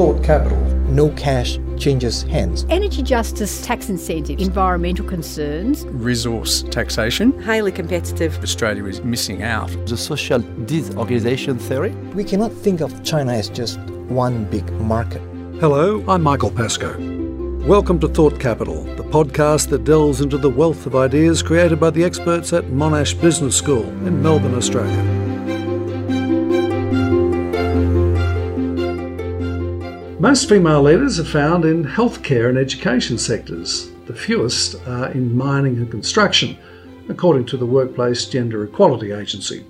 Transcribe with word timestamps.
Thought 0.00 0.24
Capital. 0.24 0.56
No 0.88 1.10
cash 1.10 1.58
changes 1.76 2.22
hands. 2.22 2.64
Energy 2.70 3.02
justice, 3.02 3.60
tax 3.60 3.90
incentives, 3.90 4.42
environmental 4.42 5.04
concerns, 5.04 5.84
resource 5.88 6.62
taxation. 6.62 7.38
Highly 7.42 7.70
competitive. 7.70 8.38
Australia 8.42 8.86
is 8.86 9.02
missing 9.02 9.42
out. 9.42 9.68
The 9.86 9.98
social 9.98 10.42
disorganization 10.64 11.58
theory. 11.58 11.90
We 12.14 12.24
cannot 12.24 12.50
think 12.50 12.80
of 12.80 13.04
China 13.04 13.32
as 13.32 13.50
just 13.50 13.78
one 14.08 14.46
big 14.46 14.64
market. 14.72 15.20
Hello, 15.60 16.02
I'm 16.08 16.22
Michael 16.22 16.50
Pascoe. 16.50 16.96
Welcome 17.66 18.00
to 18.00 18.08
Thought 18.08 18.40
Capital, 18.40 18.82
the 18.96 19.04
podcast 19.04 19.68
that 19.68 19.84
delves 19.84 20.22
into 20.22 20.38
the 20.38 20.48
wealth 20.48 20.86
of 20.86 20.96
ideas 20.96 21.42
created 21.42 21.78
by 21.78 21.90
the 21.90 22.04
experts 22.04 22.54
at 22.54 22.64
Monash 22.68 23.20
Business 23.20 23.54
School 23.54 23.84
in 24.06 24.22
Melbourne, 24.22 24.54
Australia. 24.54 25.19
Most 30.20 30.50
female 30.50 30.82
leaders 30.82 31.18
are 31.18 31.24
found 31.24 31.64
in 31.64 31.82
healthcare 31.82 32.50
and 32.50 32.58
education 32.58 33.16
sectors. 33.16 33.88
The 34.04 34.12
fewest 34.12 34.76
are 34.86 35.10
in 35.12 35.34
mining 35.34 35.78
and 35.78 35.90
construction, 35.90 36.58
according 37.08 37.46
to 37.46 37.56
the 37.56 37.64
Workplace 37.64 38.26
Gender 38.26 38.62
Equality 38.62 39.12
Agency. 39.12 39.64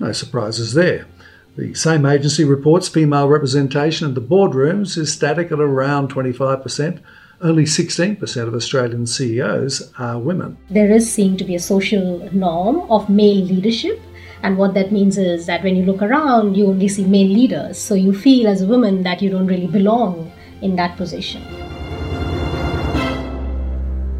No 0.00 0.10
surprises 0.10 0.74
there. 0.74 1.06
The 1.54 1.72
same 1.74 2.04
agency 2.04 2.42
reports 2.42 2.88
female 2.88 3.28
representation 3.28 4.08
in 4.08 4.14
the 4.14 4.20
boardrooms 4.20 4.98
is 4.98 5.12
static 5.12 5.52
at 5.52 5.60
around 5.60 6.12
25%. 6.12 7.00
Only 7.40 7.62
16% 7.62 8.48
of 8.48 8.54
Australian 8.54 9.06
CEOs 9.06 9.92
are 10.00 10.18
women. 10.18 10.56
There 10.68 10.90
is 10.90 11.08
seen 11.08 11.36
to 11.36 11.44
be 11.44 11.54
a 11.54 11.60
social 11.60 12.28
norm 12.32 12.90
of 12.90 13.08
male 13.08 13.44
leadership 13.44 14.00
and 14.42 14.58
what 14.58 14.74
that 14.74 14.92
means 14.92 15.18
is 15.18 15.46
that 15.46 15.62
when 15.62 15.76
you 15.76 15.84
look 15.84 16.02
around, 16.02 16.56
you 16.56 16.66
only 16.66 16.88
see 16.88 17.04
male 17.04 17.28
leaders. 17.28 17.78
So 17.78 17.94
you 17.94 18.12
feel 18.12 18.48
as 18.48 18.62
a 18.62 18.66
woman 18.66 19.02
that 19.02 19.22
you 19.22 19.30
don't 19.30 19.46
really 19.46 19.66
belong 19.66 20.32
in 20.62 20.76
that 20.76 20.96
position. 20.96 21.42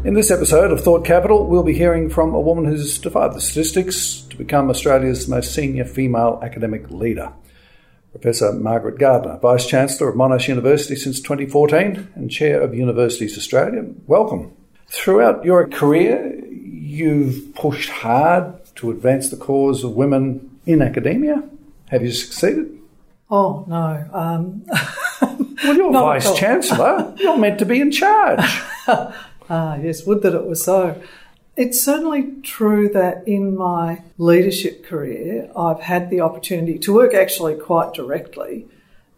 In 0.03 0.13
this 0.13 0.31
episode 0.31 0.71
of 0.71 0.81
Thought 0.81 1.05
Capital, 1.05 1.47
we'll 1.47 1.63
be 1.63 1.73
hearing 1.73 2.09
from 2.09 2.33
a 2.33 2.39
woman 2.39 2.65
who's 2.65 2.97
defied 2.97 3.33
the 3.33 3.41
statistics 3.41 4.21
to 4.29 4.37
become 4.37 4.69
Australia's 4.69 5.27
most 5.27 5.53
senior 5.53 5.83
female 5.83 6.39
academic 6.41 6.89
leader. 6.89 7.33
Professor 8.11 8.53
Margaret 8.53 8.97
Gardner, 8.97 9.37
Vice 9.39 9.67
Chancellor 9.67 10.09
of 10.09 10.15
Monash 10.15 10.47
University 10.47 10.95
since 10.95 11.19
2014 11.19 12.13
and 12.15 12.31
Chair 12.31 12.61
of 12.61 12.73
Universities 12.73 13.37
Australia. 13.37 13.83
Welcome. 14.07 14.53
Throughout 14.87 15.43
your 15.43 15.67
career, 15.67 16.41
you've 16.49 17.53
pushed 17.53 17.89
hard 17.89 18.56
to 18.77 18.91
advance 18.91 19.29
the 19.29 19.37
cause 19.37 19.83
of 19.83 19.91
women 19.91 20.59
in 20.65 20.81
academia? 20.81 21.43
Have 21.89 22.03
you 22.03 22.11
succeeded? 22.11 22.77
Oh, 23.29 23.65
no. 23.67 24.09
Um, 24.13 24.65
well, 25.21 25.75
you're 25.75 25.91
Vice 25.93 26.33
Chancellor. 26.37 27.13
You're 27.17 27.37
meant 27.37 27.59
to 27.59 27.65
be 27.65 27.81
in 27.81 27.91
charge. 27.91 28.39
ah, 28.87 29.75
yes, 29.75 30.05
would 30.05 30.21
that 30.21 30.33
it 30.33 30.45
were 30.45 30.55
so. 30.55 31.01
It's 31.55 31.81
certainly 31.81 32.33
true 32.43 32.87
that 32.89 33.27
in 33.27 33.57
my 33.57 34.03
leadership 34.17 34.85
career, 34.85 35.49
I've 35.55 35.79
had 35.79 36.09
the 36.09 36.21
opportunity 36.21 36.77
to 36.79 36.93
work 36.93 37.13
actually 37.13 37.55
quite 37.55 37.93
directly 37.93 38.67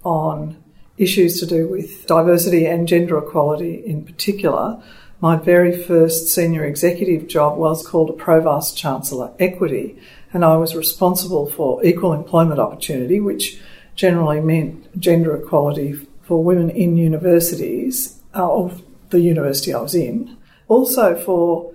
on 0.04 0.64
issues 0.98 1.40
to 1.40 1.46
do 1.46 1.68
with 1.68 2.08
diversity 2.08 2.66
and 2.66 2.88
gender 2.88 3.18
equality 3.18 3.76
in 3.86 4.06
particular. 4.06 4.82
My 5.22 5.36
very 5.36 5.76
first 5.76 6.30
senior 6.30 6.64
executive 6.64 7.28
job 7.28 7.58
was 7.58 7.86
called 7.86 8.10
a 8.10 8.14
Pro 8.14 8.40
Vice 8.40 8.72
Chancellor 8.72 9.34
Equity, 9.38 9.98
and 10.32 10.46
I 10.46 10.56
was 10.56 10.76
responsible 10.76 11.50
for 11.50 11.84
equal 11.84 12.14
employment 12.14 12.62
opportunity, 12.62 13.20
which 13.20 13.60
generally 13.96 14.40
meant 14.40 14.98
gender 14.98 15.36
equality 15.36 16.08
for 16.22 16.42
women 16.42 16.70
in 16.70 16.96
universities, 16.96 18.22
uh, 18.34 18.50
of 18.50 18.82
the 19.10 19.20
university 19.20 19.74
I 19.74 19.82
was 19.82 19.94
in. 19.94 20.38
Also 20.70 21.18
for 21.18 21.74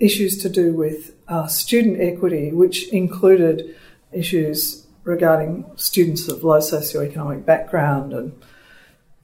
issues 0.00 0.42
to 0.42 0.48
do 0.48 0.72
with 0.72 1.14
uh, 1.28 1.46
student 1.46 2.00
equity, 2.00 2.50
which 2.50 2.88
included 2.88 3.72
issues 4.10 4.84
regarding 5.04 5.64
students 5.76 6.26
of 6.26 6.42
low 6.42 6.58
socioeconomic 6.58 7.44
background 7.44 8.12
and 8.12 8.32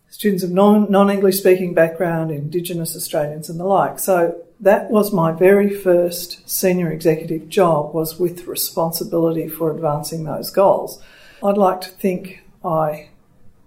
students 0.08 0.42
of 0.42 0.50
non 0.50 1.10
English 1.10 1.38
speaking 1.38 1.74
background, 1.74 2.30
Indigenous 2.30 2.96
Australians, 2.96 3.48
and 3.50 3.60
the 3.60 3.64
like. 3.64 3.98
So 3.98 4.42
that 4.60 4.90
was 4.90 5.12
my 5.12 5.32
very 5.32 5.68
first 5.74 6.48
senior 6.48 6.90
executive 6.90 7.48
job 7.48 7.94
was 7.94 8.18
with 8.18 8.46
responsibility 8.46 9.48
for 9.48 9.70
advancing 9.70 10.24
those 10.24 10.50
goals. 10.50 11.02
I'd 11.42 11.58
like 11.58 11.80
to 11.82 11.90
think 11.90 12.42
I 12.64 13.10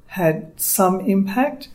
had 0.08 0.60
some 0.60 1.02
impact. 1.02 1.70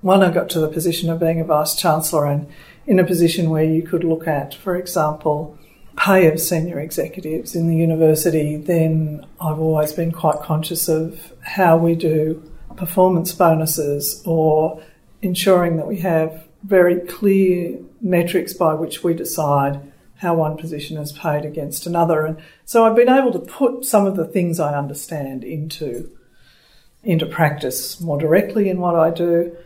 When 0.00 0.22
I 0.22 0.30
got 0.30 0.50
to 0.50 0.60
the 0.60 0.68
position 0.68 1.10
of 1.10 1.18
being 1.18 1.40
a 1.40 1.44
vice 1.44 1.74
chancellor 1.74 2.26
and 2.26 2.46
in 2.86 2.98
a 2.98 3.04
position 3.04 3.50
where 3.50 3.64
you 3.64 3.82
could 3.82 4.04
look 4.04 4.28
at, 4.28 4.54
for 4.54 4.76
example, 4.76 5.58
pay 5.96 6.26
of 6.26 6.38
senior 6.38 6.78
executives 6.78 7.56
in 7.56 7.68
the 7.68 7.76
university, 7.76 8.56
then 8.56 9.26
I've 9.40 9.58
always 9.58 9.92
been 9.92 10.12
quite 10.12 10.40
conscious 10.40 10.88
of 10.88 11.32
how 11.40 11.76
we 11.76 11.94
do 11.94 12.42
performance 12.76 13.32
bonuses 13.32 14.22
or 14.26 14.82
ensuring 15.22 15.76
that 15.76 15.86
we 15.86 15.98
have 16.00 16.46
very 16.62 17.00
clear 17.00 17.78
metrics 18.00 18.52
by 18.52 18.74
which 18.74 19.02
we 19.02 19.14
decide 19.14 19.92
how 20.16 20.34
one 20.34 20.56
position 20.56 20.96
is 20.96 21.12
paid 21.12 21.44
against 21.44 21.86
another. 21.86 22.24
And 22.24 22.38
so 22.64 22.84
I've 22.84 22.96
been 22.96 23.08
able 23.08 23.32
to 23.32 23.38
put 23.38 23.84
some 23.84 24.06
of 24.06 24.16
the 24.16 24.26
things 24.26 24.60
I 24.60 24.76
understand 24.76 25.44
into, 25.44 26.10
into 27.02 27.26
practice 27.26 28.00
more 28.00 28.18
directly 28.18 28.68
in 28.68 28.78
what 28.78 28.94
I 28.94 29.10
do. 29.10 29.56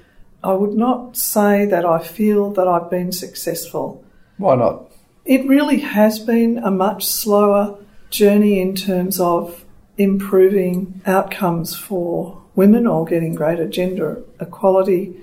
I 0.42 0.52
would 0.52 0.74
not 0.74 1.16
say 1.16 1.64
that 1.66 1.84
I 1.84 2.02
feel 2.02 2.50
that 2.52 2.66
I've 2.66 2.90
been 2.90 3.12
successful. 3.12 4.04
Why 4.36 4.56
not? 4.56 4.90
It 5.24 5.46
really 5.46 5.80
has 5.80 6.18
been 6.18 6.58
a 6.58 6.70
much 6.70 7.04
slower 7.04 7.78
journey 8.10 8.60
in 8.60 8.74
terms 8.74 9.20
of 9.20 9.64
improving 9.98 11.02
outcomes 11.06 11.76
for 11.76 12.42
women 12.58 12.88
or 12.88 13.04
getting 13.04 13.36
greater 13.36 13.68
gender 13.68 14.20
equality 14.40 15.14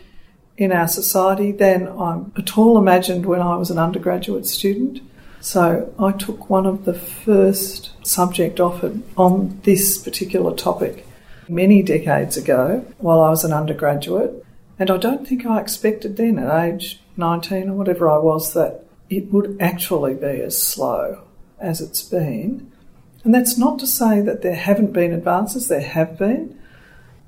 in 0.58 0.72
our 0.72 0.88
society 0.88 1.52
than 1.52 1.86
I 1.86 2.22
at 2.38 2.58
all 2.58 2.78
imagined 2.78 3.26
when 3.26 3.42
I 3.42 3.58
was 3.58 3.70
an 3.70 3.78
undergraduate 3.78 4.48
student. 4.48 5.02
So 5.42 5.94
I 6.00 6.14
took 6.14 6.50
one 6.50 6.66
of 6.66 6.86
the 6.86 6.94
first 6.94 7.92
subject 8.08 8.62
offered 8.62 9.04
on 9.18 9.60
this 9.64 9.98
particular 9.98 10.56
topic 10.56 11.06
many 11.50 11.84
decades 11.84 12.38
ago 12.38 12.86
while 13.00 13.20
I 13.20 13.30
was 13.30 13.44
an 13.44 13.52
undergraduate. 13.52 14.46
And 14.80 14.90
I 14.90 14.96
don't 14.96 15.28
think 15.28 15.46
I 15.46 15.60
expected 15.60 16.16
then 16.16 16.40
at 16.40 16.66
age 16.66 17.02
19 17.18 17.70
or 17.70 17.74
whatever 17.74 18.10
I 18.10 18.18
was 18.18 18.54
that 18.54 18.86
it 19.10 19.30
would 19.34 19.58
actually 19.60 20.14
be 20.14 20.42
as 20.42 20.58
slow 20.58 21.22
as 21.60 21.82
it's 21.82 22.02
been. 22.02 22.72
And 23.26 23.36
that's 23.36 23.58
not 23.58 23.78
to 23.80 23.88
say 23.88 24.22
that 24.22 24.42
there 24.42 24.56
haven't 24.56 24.94
been 24.94 25.12
advances, 25.12 25.68
there 25.68 25.82
have 25.82 26.18
been. 26.18 26.58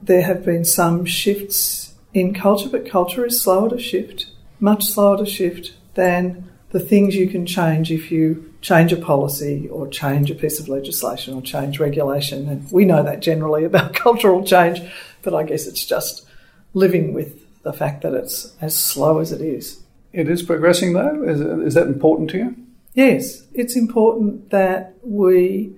There 0.01 0.21
have 0.21 0.45
been 0.45 0.65
some 0.65 1.05
shifts 1.05 1.93
in 2.13 2.33
culture, 2.33 2.69
but 2.69 2.89
culture 2.89 3.25
is 3.25 3.41
slower 3.41 3.69
to 3.69 3.79
shift, 3.79 4.27
much 4.59 4.85
slower 4.85 5.17
to 5.17 5.25
shift 5.25 5.73
than 5.95 6.49
the 6.71 6.79
things 6.79 7.15
you 7.15 7.27
can 7.27 7.45
change 7.45 7.91
if 7.91 8.11
you 8.11 8.53
change 8.61 8.91
a 8.91 8.97
policy 8.97 9.67
or 9.69 9.87
change 9.87 10.29
a 10.29 10.35
piece 10.35 10.59
of 10.59 10.67
legislation 10.67 11.33
or 11.33 11.41
change 11.41 11.79
regulation. 11.79 12.49
And 12.49 12.71
we 12.71 12.85
know 12.85 13.03
that 13.03 13.21
generally 13.21 13.63
about 13.63 13.93
cultural 14.05 14.43
change, 14.43 14.81
but 15.21 15.33
I 15.33 15.43
guess 15.43 15.67
it's 15.67 15.85
just 15.85 16.25
living 16.73 17.13
with 17.13 17.43
the 17.63 17.73
fact 17.73 18.01
that 18.03 18.13
it's 18.13 18.53
as 18.61 18.75
slow 18.75 19.19
as 19.19 19.31
it 19.31 19.41
is. 19.41 19.81
It 20.13 20.29
is 20.29 20.41
progressing, 20.41 20.93
though? 20.93 21.23
Is, 21.23 21.41
is 21.41 21.73
that 21.75 21.87
important 21.87 22.29
to 22.31 22.37
you? 22.37 22.55
Yes, 22.93 23.43
it's 23.53 23.75
important 23.75 24.49
that 24.49 24.95
we 25.03 25.75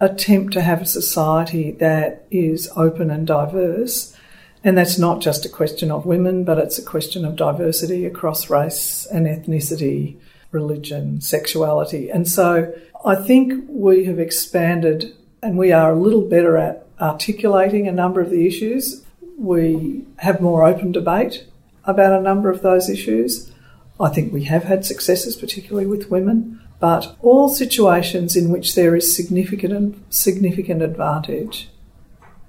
attempt 0.00 0.52
to 0.54 0.62
have 0.62 0.80
a 0.80 0.86
society 0.86 1.72
that 1.72 2.26
is 2.30 2.70
open 2.76 3.10
and 3.10 3.26
diverse. 3.26 4.16
And 4.64 4.76
that's 4.76 4.98
not 4.98 5.20
just 5.20 5.44
a 5.44 5.48
question 5.48 5.90
of 5.90 6.06
women, 6.06 6.44
but 6.44 6.58
it's 6.58 6.78
a 6.78 6.84
question 6.84 7.24
of 7.24 7.36
diversity 7.36 8.04
across 8.04 8.50
race 8.50 9.06
and 9.06 9.26
ethnicity, 9.26 10.16
religion, 10.50 11.20
sexuality. 11.20 12.10
And 12.10 12.28
so 12.28 12.72
I 13.04 13.14
think 13.14 13.64
we 13.68 14.04
have 14.04 14.18
expanded 14.18 15.14
and 15.42 15.56
we 15.56 15.72
are 15.72 15.92
a 15.92 15.98
little 15.98 16.28
better 16.28 16.56
at 16.56 16.86
articulating 17.00 17.88
a 17.88 17.92
number 17.92 18.20
of 18.20 18.30
the 18.30 18.46
issues. 18.46 19.02
We 19.38 20.04
have 20.18 20.40
more 20.40 20.66
open 20.66 20.92
debate 20.92 21.46
about 21.84 22.18
a 22.18 22.22
number 22.22 22.50
of 22.50 22.60
those 22.60 22.90
issues. 22.90 23.50
I 23.98 24.10
think 24.10 24.32
we 24.32 24.44
have 24.44 24.64
had 24.64 24.84
successes, 24.84 25.36
particularly 25.36 25.86
with 25.86 26.10
women. 26.10 26.60
But 26.80 27.14
all 27.20 27.50
situations 27.50 28.36
in 28.36 28.50
which 28.50 28.74
there 28.74 28.96
is 28.96 29.14
significant 29.14 30.12
significant 30.12 30.82
advantage 30.82 31.68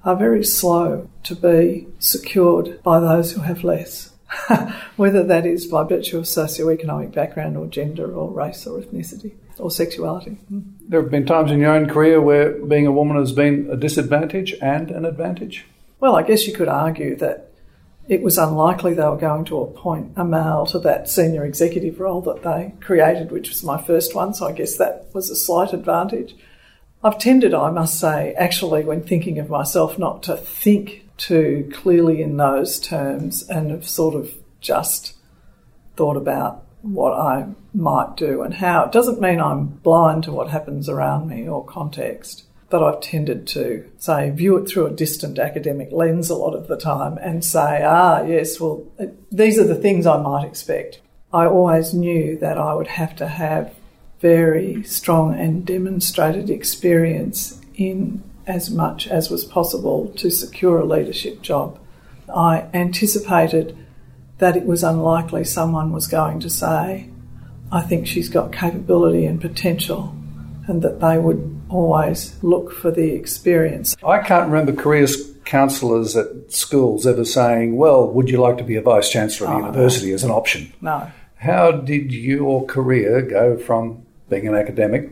are 0.03 0.15
very 0.15 0.43
slow 0.43 1.09
to 1.23 1.35
be 1.35 1.87
secured 1.99 2.81
by 2.81 2.99
those 2.99 3.33
who 3.33 3.41
have 3.41 3.63
less, 3.63 4.11
whether 4.95 5.23
that 5.23 5.45
is 5.45 5.67
by 5.67 5.83
virtue 5.83 6.17
of 6.17 6.23
socioeconomic 6.23 7.13
background 7.13 7.57
or 7.57 7.67
gender 7.67 8.11
or 8.11 8.31
race 8.31 8.65
or 8.65 8.79
ethnicity 8.79 9.33
or 9.59 9.69
sexuality. 9.69 10.31
Hmm. 10.47 10.61
There 10.87 11.01
have 11.01 11.11
been 11.11 11.25
times 11.25 11.51
in 11.51 11.59
your 11.59 11.73
own 11.73 11.87
career 11.87 12.19
where 12.21 12.53
being 12.65 12.87
a 12.87 12.91
woman 12.91 13.17
has 13.17 13.33
been 13.33 13.67
a 13.69 13.77
disadvantage 13.77 14.55
and 14.61 14.89
an 14.89 15.05
advantage? 15.05 15.65
Well, 15.99 16.15
I 16.15 16.23
guess 16.23 16.47
you 16.47 16.53
could 16.53 16.67
argue 16.67 17.15
that 17.17 17.50
it 18.07 18.21
was 18.21 18.37
unlikely 18.37 18.93
they 18.93 19.03
were 19.03 19.17
going 19.17 19.45
to 19.45 19.61
appoint 19.61 20.13
a 20.15 20.25
male 20.25 20.65
to 20.67 20.79
that 20.79 21.09
senior 21.09 21.45
executive 21.45 21.99
role 21.99 22.21
that 22.21 22.43
they 22.43 22.73
created, 22.81 23.31
which 23.31 23.49
was 23.49 23.63
my 23.63 23.81
first 23.81 24.15
one, 24.15 24.33
so 24.33 24.47
I 24.47 24.51
guess 24.51 24.77
that 24.77 25.07
was 25.13 25.29
a 25.29 25.35
slight 25.35 25.73
advantage. 25.73 26.35
I've 27.03 27.17
tended, 27.17 27.53
I 27.53 27.71
must 27.71 27.99
say, 27.99 28.33
actually, 28.33 28.83
when 28.83 29.01
thinking 29.01 29.39
of 29.39 29.49
myself, 29.49 29.97
not 29.97 30.23
to 30.23 30.37
think 30.37 31.07
too 31.17 31.69
clearly 31.73 32.21
in 32.21 32.37
those 32.37 32.79
terms 32.79 33.47
and 33.47 33.71
have 33.71 33.87
sort 33.87 34.15
of 34.15 34.33
just 34.59 35.15
thought 35.95 36.17
about 36.17 36.63
what 36.81 37.13
I 37.13 37.47
might 37.73 38.17
do 38.17 38.41
and 38.41 38.55
how. 38.55 38.85
It 38.85 38.91
doesn't 38.91 39.21
mean 39.21 39.39
I'm 39.39 39.67
blind 39.67 40.23
to 40.25 40.31
what 40.31 40.49
happens 40.49 40.89
around 40.89 41.27
me 41.27 41.47
or 41.47 41.63
context, 41.63 42.43
but 42.71 42.81
I've 42.81 43.01
tended 43.01 43.45
to 43.47 43.85
say 43.97 44.29
view 44.31 44.57
it 44.57 44.67
through 44.67 44.87
a 44.87 44.91
distant 44.91 45.37
academic 45.37 45.91
lens 45.91 46.29
a 46.29 46.35
lot 46.35 46.55
of 46.55 46.67
the 46.67 46.77
time 46.77 47.17
and 47.17 47.43
say, 47.43 47.83
ah, 47.83 48.23
yes, 48.23 48.59
well, 48.59 48.85
these 49.31 49.59
are 49.59 49.65
the 49.65 49.75
things 49.75 50.07
I 50.07 50.21
might 50.21 50.47
expect. 50.47 51.01
I 51.33 51.45
always 51.45 51.93
knew 51.93 52.37
that 52.37 52.57
I 52.57 52.73
would 52.73 52.87
have 52.87 53.15
to 53.17 53.27
have 53.27 53.75
very 54.21 54.83
strong 54.83 55.37
and 55.37 55.65
demonstrated 55.65 56.49
experience 56.49 57.59
in 57.75 58.23
as 58.47 58.69
much 58.69 59.07
as 59.07 59.29
was 59.29 59.43
possible 59.43 60.07
to 60.17 60.29
secure 60.29 60.79
a 60.79 60.85
leadership 60.85 61.41
job. 61.41 61.79
I 62.33 62.67
anticipated 62.73 63.77
that 64.37 64.55
it 64.55 64.65
was 64.65 64.83
unlikely 64.83 65.43
someone 65.43 65.91
was 65.91 66.07
going 66.07 66.39
to 66.39 66.49
say, 66.49 67.09
I 67.71 67.81
think 67.81 68.07
she's 68.07 68.29
got 68.29 68.53
capability 68.53 69.25
and 69.25 69.39
potential, 69.39 70.15
and 70.67 70.81
that 70.81 70.99
they 70.99 71.17
would 71.17 71.60
always 71.71 72.41
look 72.43 72.71
for 72.71 72.91
the 72.91 73.13
experience. 73.13 73.95
I 74.05 74.19
can't 74.19 74.49
remember 74.49 74.73
careers 74.73 75.31
counsellors 75.45 76.15
at 76.15 76.51
schools 76.51 77.07
ever 77.07 77.25
saying, 77.25 77.75
Well, 77.75 78.07
would 78.07 78.29
you 78.29 78.39
like 78.39 78.57
to 78.57 78.63
be 78.63 78.75
a 78.75 78.81
vice 78.81 79.09
chancellor 79.09 79.47
at 79.47 79.55
oh, 79.55 79.59
university 79.59 80.09
no. 80.09 80.15
as 80.15 80.23
an 80.23 80.31
option? 80.31 80.73
No. 80.81 81.11
How 81.37 81.71
did 81.71 82.13
your 82.13 82.65
career 82.65 83.21
go 83.21 83.57
from 83.57 84.05
being 84.29 84.47
an 84.47 84.55
academic 84.55 85.11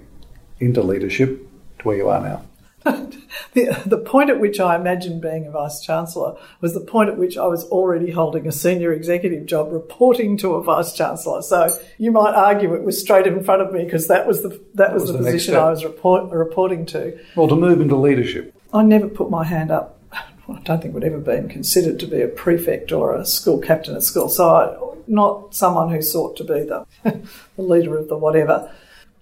into 0.59 0.81
leadership 0.81 1.47
to 1.79 1.87
where 1.87 1.97
you 1.97 2.09
are 2.09 2.21
now? 2.21 2.45
the, 3.53 3.83
the 3.85 3.97
point 3.97 4.29
at 4.29 4.39
which 4.39 4.59
I 4.59 4.75
imagined 4.75 5.21
being 5.21 5.45
a 5.45 5.51
vice 5.51 5.81
chancellor 5.81 6.37
was 6.61 6.73
the 6.73 6.79
point 6.79 7.09
at 7.09 7.17
which 7.17 7.37
I 7.37 7.45
was 7.45 7.65
already 7.65 8.11
holding 8.11 8.47
a 8.47 8.51
senior 8.51 8.93
executive 8.93 9.45
job 9.45 9.71
reporting 9.71 10.37
to 10.37 10.55
a 10.55 10.63
vice 10.63 10.93
chancellor. 10.93 11.41
So 11.41 11.77
you 11.97 12.11
might 12.11 12.33
argue 12.33 12.73
it 12.73 12.83
was 12.83 12.99
straight 12.99 13.27
in 13.27 13.43
front 13.43 13.61
of 13.61 13.73
me 13.73 13.83
because 13.83 14.07
that 14.07 14.25
was 14.25 14.43
the 14.43 14.61
that 14.75 14.93
was, 14.93 15.03
was 15.03 15.11
the, 15.11 15.17
the 15.17 15.23
position 15.25 15.55
I 15.55 15.69
was 15.69 15.83
report, 15.83 16.31
reporting 16.31 16.85
to. 16.87 17.19
Well, 17.35 17.49
to 17.49 17.55
move 17.55 17.81
into 17.81 17.97
leadership, 17.97 18.55
I 18.73 18.83
never 18.83 19.07
put 19.07 19.29
my 19.29 19.43
hand 19.43 19.71
up. 19.71 19.97
I 20.11 20.59
don't 20.63 20.81
think 20.81 20.93
would 20.93 21.03
ever 21.03 21.19
been 21.19 21.47
considered 21.47 21.99
to 21.99 22.07
be 22.07 22.21
a 22.21 22.27
prefect 22.27 22.91
or 22.91 23.13
a 23.13 23.25
school 23.25 23.59
captain 23.59 23.95
at 23.95 24.03
school. 24.03 24.29
So 24.29 24.49
I, 24.49 24.89
not 25.07 25.53
someone 25.53 25.91
who 25.91 26.01
sought 26.01 26.37
to 26.37 26.43
be 26.43 26.63
the, 26.63 26.85
the 27.55 27.61
leader 27.61 27.97
of 27.97 28.07
the 28.07 28.17
whatever. 28.17 28.71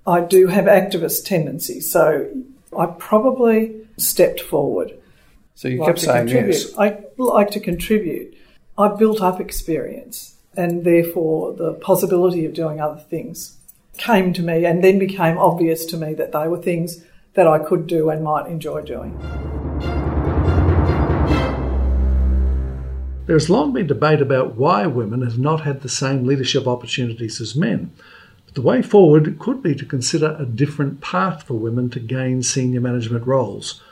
I 0.05 0.21
do 0.21 0.47
have 0.47 0.65
activist 0.65 1.25
tendencies, 1.25 1.91
so 1.91 2.29
I 2.75 2.85
probably 2.85 3.87
stepped 3.97 4.41
forward. 4.41 4.97
So 5.55 5.67
you 5.67 5.79
like 5.79 5.87
kept 5.87 5.99
saying 5.99 6.27
contribute. 6.27 6.53
yes. 6.53 6.77
I 6.77 6.99
like 7.17 7.51
to 7.51 7.59
contribute. 7.59 8.37
I 8.77 8.89
built 8.89 9.21
up 9.21 9.39
experience, 9.39 10.35
and 10.55 10.83
therefore 10.83 11.53
the 11.53 11.73
possibility 11.73 12.45
of 12.45 12.53
doing 12.53 12.79
other 12.79 12.99
things 12.99 13.57
came 13.97 14.33
to 14.33 14.43
me, 14.43 14.65
and 14.65 14.83
then 14.83 14.99
became 14.99 15.37
obvious 15.37 15.85
to 15.87 15.97
me 15.97 16.13
that 16.13 16.31
they 16.31 16.47
were 16.47 16.61
things 16.61 17.03
that 17.33 17.47
I 17.47 17.59
could 17.59 17.87
do 17.87 18.09
and 18.09 18.23
might 18.23 18.47
enjoy 18.47 18.81
doing. 18.81 19.17
There 23.27 23.35
has 23.35 23.49
long 23.49 23.73
been 23.73 23.87
debate 23.87 24.21
about 24.21 24.55
why 24.55 24.87
women 24.87 25.21
have 25.21 25.37
not 25.37 25.61
had 25.61 25.81
the 25.81 25.89
same 25.89 26.25
leadership 26.25 26.65
opportunities 26.65 27.41
as 27.41 27.55
men. 27.55 27.91
The 28.57 28.63
way 28.63 28.81
forward 28.81 29.37
could 29.37 29.61
be 29.61 29.75
to 29.75 29.85
consider 29.85 30.35
a 30.39 30.43
different 30.43 30.99
path 30.99 31.43
for 31.43 31.53
women 31.53 31.91
to 31.91 31.99
gain 31.99 32.41
senior 32.41 32.81
management 32.81 33.27
roles. 33.27 33.83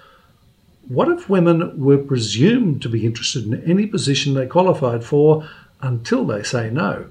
What 0.87 1.07
if 1.07 1.29
women 1.29 1.79
were 1.79 1.99
presumed 1.99 2.81
to 2.81 2.89
be 2.89 3.05
interested 3.05 3.45
in 3.45 3.61
any 3.69 3.85
position 3.85 4.33
they 4.33 4.47
qualified 4.47 5.03
for 5.03 5.47
until 5.83 6.25
they 6.25 6.41
say 6.41 6.71
no? 6.71 7.05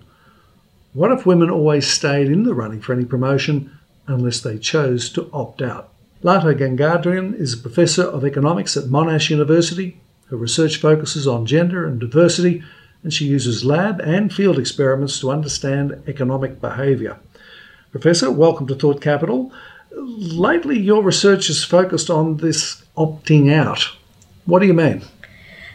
What 0.95 1.12
if 1.12 1.27
women 1.27 1.49
always 1.49 1.87
stayed 1.87 2.27
in 2.27 2.43
the 2.43 2.56
running 2.56 2.81
for 2.81 2.93
any 2.93 3.05
promotion 3.05 3.71
unless 4.09 4.41
they 4.41 4.59
chose 4.59 5.09
to 5.11 5.31
opt 5.33 5.62
out? 5.62 5.91
Lata 6.25 6.56
Gangadharan 6.56 7.39
is 7.39 7.55
a 7.55 7.62
professor 7.62 8.03
of 8.03 8.25
economics 8.25 8.77
at 8.77 8.91
Monash 8.91 9.31
University. 9.31 10.01
Her 10.29 10.37
research 10.37 10.79
focuses 10.79 11.29
on 11.29 11.47
gender 11.47 11.87
and 11.87 12.01
diversity, 12.01 12.65
and 13.05 13.15
she 13.15 13.27
uses 13.27 13.65
lab 13.65 14.01
and 14.01 14.35
field 14.35 14.59
experiments 14.59 15.21
to 15.21 15.31
understand 15.31 16.03
economic 16.09 16.61
behaviour. 16.61 17.21
Professor, 17.94 18.29
welcome 18.29 18.67
to 18.67 18.75
Thought 18.75 19.00
Capital. 19.00 19.52
Lately, 19.93 20.76
your 20.76 21.00
research 21.00 21.46
has 21.46 21.62
focused 21.62 22.11
on 22.11 22.38
this 22.38 22.82
opting 22.96 23.52
out. 23.52 23.88
What 24.46 24.58
do 24.58 24.67
you 24.67 24.75
mean? 24.75 25.02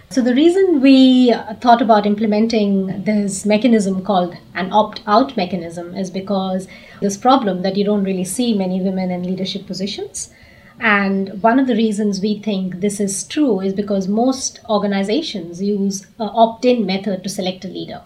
So, 0.10 0.22
the 0.22 0.36
reason 0.36 0.82
we 0.82 1.34
thought 1.62 1.82
about 1.82 2.06
implementing 2.06 3.06
this 3.06 3.46
mechanism 3.46 4.04
called 4.04 4.36
an 4.54 4.74
opt 4.74 5.02
out 5.08 5.38
mechanism 5.38 5.96
is 5.96 6.12
because 6.12 6.68
this 7.00 7.16
problem 7.16 7.62
that 7.62 7.78
you 7.78 7.86
don't 7.86 8.04
really 8.04 8.26
see 8.26 8.54
many 8.54 8.82
women 8.82 9.12
in 9.12 9.24
leadership 9.24 9.66
positions. 9.66 10.30
And 10.78 11.42
one 11.42 11.58
of 11.58 11.68
the 11.68 11.76
reasons 11.76 12.20
we 12.20 12.40
think 12.40 12.82
this 12.82 13.00
is 13.00 13.24
true 13.24 13.62
is 13.62 13.72
because 13.72 14.10
most 14.10 14.60
organizations 14.70 15.62
use 15.62 16.02
an 16.20 16.32
opt 16.34 16.66
in 16.66 16.86
method 16.86 17.24
to 17.24 17.30
select 17.30 17.64
a 17.64 17.70
leader. 17.70 18.02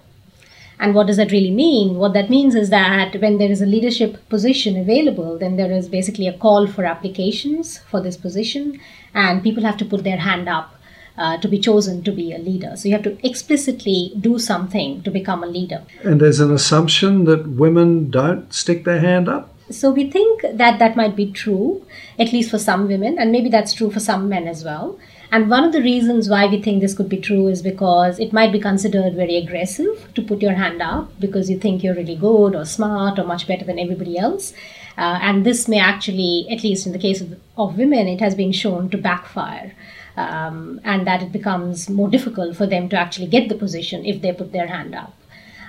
And 0.84 0.94
what 0.94 1.08
does 1.08 1.16
that 1.16 1.32
really 1.32 1.50
mean? 1.50 1.96
What 1.96 2.12
that 2.12 2.30
means 2.30 2.56
is 2.56 2.70
that 2.70 3.16
when 3.22 3.38
there 3.38 3.50
is 3.50 3.62
a 3.62 3.66
leadership 3.66 4.18
position 4.28 4.76
available, 4.76 5.38
then 5.38 5.56
there 5.56 5.72
is 5.72 5.88
basically 5.88 6.28
a 6.28 6.38
call 6.38 6.68
for 6.68 6.84
applications 6.84 7.78
for 7.90 8.02
this 8.02 8.18
position, 8.18 8.82
and 9.14 9.42
people 9.42 9.64
have 9.64 9.78
to 9.78 9.86
put 9.86 10.04
their 10.04 10.18
hand 10.18 10.50
up 10.50 10.76
uh, 11.18 11.38
to 11.38 11.48
be 11.48 11.58
chosen 11.58 12.04
to 12.04 12.12
be 12.12 12.34
a 12.34 12.38
leader. 12.38 12.76
So 12.76 12.90
you 12.90 12.96
have 12.96 13.04
to 13.04 13.18
explicitly 13.26 14.12
do 14.20 14.38
something 14.38 15.02
to 15.04 15.10
become 15.10 15.42
a 15.42 15.48
leader. 15.48 15.84
And 16.04 16.20
there's 16.20 16.42
an 16.42 16.52
assumption 16.52 17.24
that 17.32 17.48
women 17.48 18.12
don't 18.12 18.54
stick 18.54 18.84
their 18.84 19.00
hand 19.00 19.30
up? 19.30 19.56
So 19.70 19.90
we 19.90 20.12
think 20.12 20.42
that 20.42 20.80
that 20.80 20.98
might 20.98 21.16
be 21.16 21.32
true, 21.32 21.86
at 22.20 22.34
least 22.34 22.52
for 22.52 22.60
some 22.60 22.90
women, 22.90 23.18
and 23.18 23.32
maybe 23.32 23.48
that's 23.48 23.74
true 23.74 23.90
for 23.90 24.02
some 24.02 24.28
men 24.28 24.50
as 24.50 24.66
well. 24.66 25.00
And 25.34 25.50
one 25.50 25.64
of 25.64 25.72
the 25.72 25.82
reasons 25.82 26.30
why 26.30 26.46
we 26.46 26.62
think 26.62 26.80
this 26.80 26.94
could 26.94 27.10
be 27.10 27.18
true 27.18 27.48
is 27.48 27.64
because 27.64 28.20
it 28.20 28.34
might 28.34 28.52
be 28.52 28.60
considered 28.60 29.16
very 29.16 29.36
aggressive 29.36 30.13
to 30.13 30.22
put 30.22 30.44
your 30.44 30.54
hand 30.54 30.80
up 30.80 31.10
because 31.20 31.50
you 31.50 31.58
think 31.58 31.82
you're 31.82 31.96
really 31.96 32.16
good 32.16 32.54
or 32.54 32.66
smart 32.66 33.18
or 33.18 33.24
much 33.24 33.48
better 33.48 33.66
than 33.66 33.80
everybody 33.80 34.16
else. 34.16 34.54
Uh, 34.96 35.18
and 35.24 35.44
this 35.44 35.68
may 35.68 35.80
actually, 35.80 36.46
at 36.52 36.63
least 36.63 36.86
in 36.86 36.94
the 36.94 37.00
case 37.00 37.20
of, 37.20 37.40
of 37.58 37.80
women, 37.80 38.08
it 38.08 38.20
has 38.20 38.36
been 38.36 38.52
shown 38.52 38.92
to 38.92 38.98
backfire. 39.00 39.74
Um, 40.16 40.80
and 40.84 41.08
that 41.08 41.24
it 41.24 41.32
becomes 41.32 41.90
more 41.90 42.10
difficult 42.10 42.56
for 42.56 42.68
them 42.68 42.88
to 42.90 42.96
actually 42.96 43.25
get 43.25 43.50
the 43.50 43.56
position 43.56 44.06
if 44.06 44.22
they 44.22 44.34
put 44.34 44.52
their 44.52 44.68
hand 44.68 44.94
up. 44.94 45.18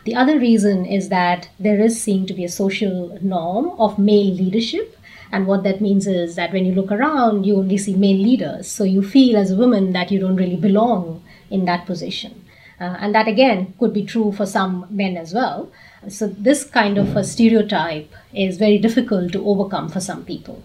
The 0.05 0.15
other 0.15 0.39
reason 0.39 0.85
is 0.85 1.09
that 1.09 1.49
there 1.59 1.81
is 1.81 1.99
seen 1.99 2.27
to 2.27 2.35
be 2.35 2.45
a 2.45 2.51
social 2.51 3.19
norm 3.23 3.71
of 3.81 3.99
male 3.99 4.35
leadership 4.35 4.94
and 5.35 5.49
what 5.49 5.65
that 5.65 5.81
means 5.81 6.07
is 6.07 6.37
that 6.37 6.53
when 6.53 6.65
you 6.65 6.73
look 6.73 6.93
around, 6.93 7.45
you 7.45 7.57
only 7.57 7.77
see 7.77 7.97
male 7.97 8.17
leaders. 8.17 8.71
So 8.71 8.85
you 8.85 9.03
feel 9.03 9.37
as 9.37 9.51
a 9.51 9.57
woman 9.57 9.93
that 9.93 10.13
you 10.13 10.21
don't 10.21 10.37
really 10.37 10.57
belong 10.57 11.25
in 11.51 11.65
that 11.65 11.87
position. 11.87 12.45
Uh, 12.81 12.97
and 13.01 13.13
that 13.17 13.27
again 13.27 13.75
could 13.81 13.93
be 13.93 14.05
true 14.05 14.31
for 14.31 14.47
some 14.47 14.87
men 14.91 15.17
as 15.17 15.35
well. 15.35 15.73
So 16.09 16.29
this 16.29 16.63
kind 16.65 16.99
of 16.99 17.17
a 17.17 17.25
stereotype 17.25 18.13
is 18.33 18.59
very 18.59 18.79
difficult 18.79 19.33
to 19.33 19.45
overcome 19.45 19.89
for 19.89 19.99
some 19.99 20.25
people. 20.25 20.63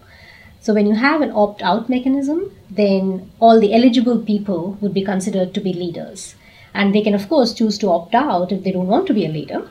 So 0.60 0.72
when 0.72 0.86
you 0.86 0.94
have 0.94 1.20
an 1.20 1.32
opt 1.32 1.62
out 1.62 1.88
mechanism, 1.88 2.56
then 2.70 3.30
all 3.40 3.58
the 3.58 3.74
eligible 3.74 4.18
people 4.18 4.78
would 4.80 4.94
be 4.94 5.04
considered 5.04 5.52
to 5.54 5.60
be 5.60 5.72
leaders. 5.72 6.36
And 6.74 6.94
they 6.94 7.02
can, 7.02 7.14
of 7.14 7.28
course, 7.28 7.54
choose 7.54 7.76
to 7.78 7.90
opt 7.90 8.14
out 8.14 8.52
if 8.52 8.62
they 8.62 8.70
don't 8.70 8.86
want 8.86 9.08
to 9.08 9.14
be 9.14 9.26
a 9.26 9.30
leader. 9.30 9.68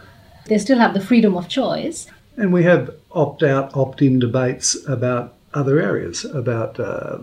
They 0.47 0.57
still 0.57 0.79
have 0.79 0.93
the 0.93 1.07
freedom 1.09 1.37
of 1.37 1.47
choice. 1.47 2.07
And 2.39 2.53
we 2.53 2.63
have 2.63 2.95
opt 3.11 3.43
out, 3.43 3.75
opt 3.75 4.01
in 4.01 4.19
debates 4.19 4.75
about 4.87 5.33
other 5.53 5.81
areas 5.81 6.25
about 6.25 6.79
uh, 6.79 7.17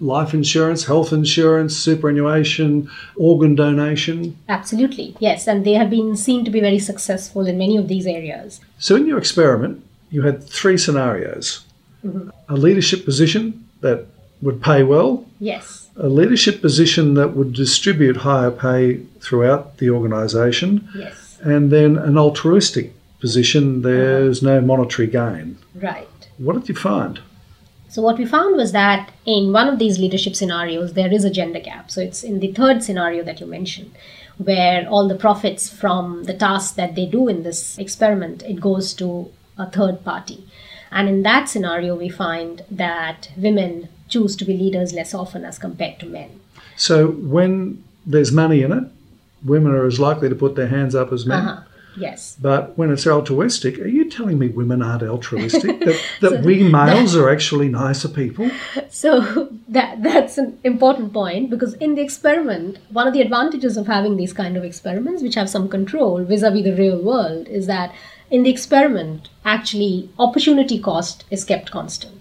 life 0.00 0.34
insurance, 0.34 0.84
health 0.84 1.12
insurance, 1.12 1.76
superannuation, 1.76 2.90
organ 3.16 3.54
donation. 3.54 4.36
Absolutely, 4.48 5.16
yes. 5.18 5.46
And 5.46 5.64
they 5.64 5.72
have 5.72 5.88
been 5.88 6.16
seen 6.16 6.44
to 6.44 6.50
be 6.50 6.60
very 6.60 6.78
successful 6.78 7.46
in 7.46 7.56
many 7.56 7.76
of 7.78 7.88
these 7.88 8.06
areas. 8.06 8.60
So, 8.78 8.96
in 8.96 9.06
your 9.06 9.18
experiment, 9.18 9.82
you 10.10 10.22
had 10.22 10.44
three 10.44 10.76
scenarios 10.76 11.64
mm-hmm. 12.04 12.30
a 12.48 12.56
leadership 12.56 13.04
position 13.04 13.66
that 13.80 14.06
would 14.42 14.62
pay 14.62 14.82
well. 14.82 15.24
Yes. 15.38 15.88
A 15.96 16.08
leadership 16.08 16.60
position 16.60 17.14
that 17.14 17.34
would 17.34 17.52
distribute 17.52 18.18
higher 18.18 18.50
pay 18.50 18.96
throughout 19.20 19.78
the 19.78 19.90
organisation. 19.90 20.88
Yes. 20.94 21.38
And 21.42 21.70
then 21.70 21.96
an 21.96 22.16
altruistic 22.18 22.92
position, 23.20 23.82
there's 23.82 24.42
no 24.42 24.60
monetary 24.60 25.08
gain. 25.08 25.58
Right. 25.74 26.08
What 26.38 26.54
did 26.54 26.68
you 26.68 26.74
find? 26.74 27.20
So, 27.88 28.02
what 28.02 28.18
we 28.18 28.24
found 28.24 28.56
was 28.56 28.72
that 28.72 29.12
in 29.26 29.52
one 29.52 29.68
of 29.68 29.78
these 29.78 29.98
leadership 29.98 30.36
scenarios, 30.36 30.92
there 30.92 31.12
is 31.12 31.24
a 31.24 31.30
gender 31.30 31.60
gap. 31.60 31.90
So, 31.90 32.00
it's 32.00 32.22
in 32.22 32.40
the 32.40 32.52
third 32.52 32.82
scenario 32.82 33.24
that 33.24 33.40
you 33.40 33.46
mentioned, 33.46 33.92
where 34.38 34.88
all 34.88 35.08
the 35.08 35.16
profits 35.16 35.68
from 35.68 36.24
the 36.24 36.34
tasks 36.34 36.72
that 36.72 36.94
they 36.94 37.06
do 37.06 37.28
in 37.28 37.42
this 37.42 37.78
experiment, 37.78 38.42
it 38.42 38.60
goes 38.60 38.94
to 38.94 39.30
a 39.58 39.68
third 39.70 40.04
party. 40.04 40.46
And 40.92 41.08
in 41.08 41.22
that 41.22 41.48
scenario, 41.48 41.94
we 41.94 42.08
find 42.08 42.62
that 42.70 43.30
women 43.36 43.88
choose 44.08 44.34
to 44.36 44.44
be 44.44 44.56
leaders 44.56 44.92
less 44.92 45.14
often 45.14 45.44
as 45.44 45.58
compared 45.58 46.00
to 46.00 46.06
men. 46.06 46.40
So 46.76 47.08
when 47.08 47.82
there's 48.06 48.32
money 48.32 48.62
in 48.62 48.72
it, 48.72 48.84
women 49.44 49.72
are 49.72 49.86
as 49.86 50.00
likely 50.00 50.28
to 50.28 50.34
put 50.34 50.56
their 50.56 50.68
hands 50.68 50.94
up 50.94 51.12
as 51.12 51.26
men. 51.26 51.46
Uh-huh. 51.46 51.62
Yes. 51.96 52.36
But 52.40 52.76
when 52.78 52.90
it's 52.92 53.06
altruistic, 53.06 53.78
are 53.78 53.88
you 53.88 54.08
telling 54.08 54.38
me 54.38 54.48
women 54.48 54.82
aren't 54.82 55.02
altruistic? 55.02 55.80
that 55.80 56.00
that 56.20 56.42
we 56.44 56.62
males 56.62 57.16
are 57.16 57.30
actually 57.30 57.68
nicer 57.68 58.08
people? 58.08 58.50
So 58.90 59.48
that 59.68 60.02
that's 60.02 60.38
an 60.38 60.58
important 60.64 61.12
point 61.12 61.50
because 61.50 61.74
in 61.74 61.94
the 61.94 62.02
experiment, 62.02 62.78
one 62.90 63.06
of 63.06 63.14
the 63.14 63.22
advantages 63.22 63.76
of 63.76 63.86
having 63.86 64.16
these 64.16 64.32
kind 64.32 64.56
of 64.56 64.64
experiments, 64.64 65.22
which 65.22 65.34
have 65.34 65.50
some 65.50 65.68
control 65.68 66.24
vis-a-vis 66.24 66.64
the 66.64 66.76
real 66.76 67.02
world, 67.02 67.48
is 67.48 67.66
that 67.66 67.92
in 68.30 68.44
the 68.44 68.50
experiment, 68.50 69.28
actually 69.44 70.10
opportunity 70.18 70.78
cost 70.78 71.24
is 71.30 71.44
kept 71.44 71.70
constant. 71.70 72.19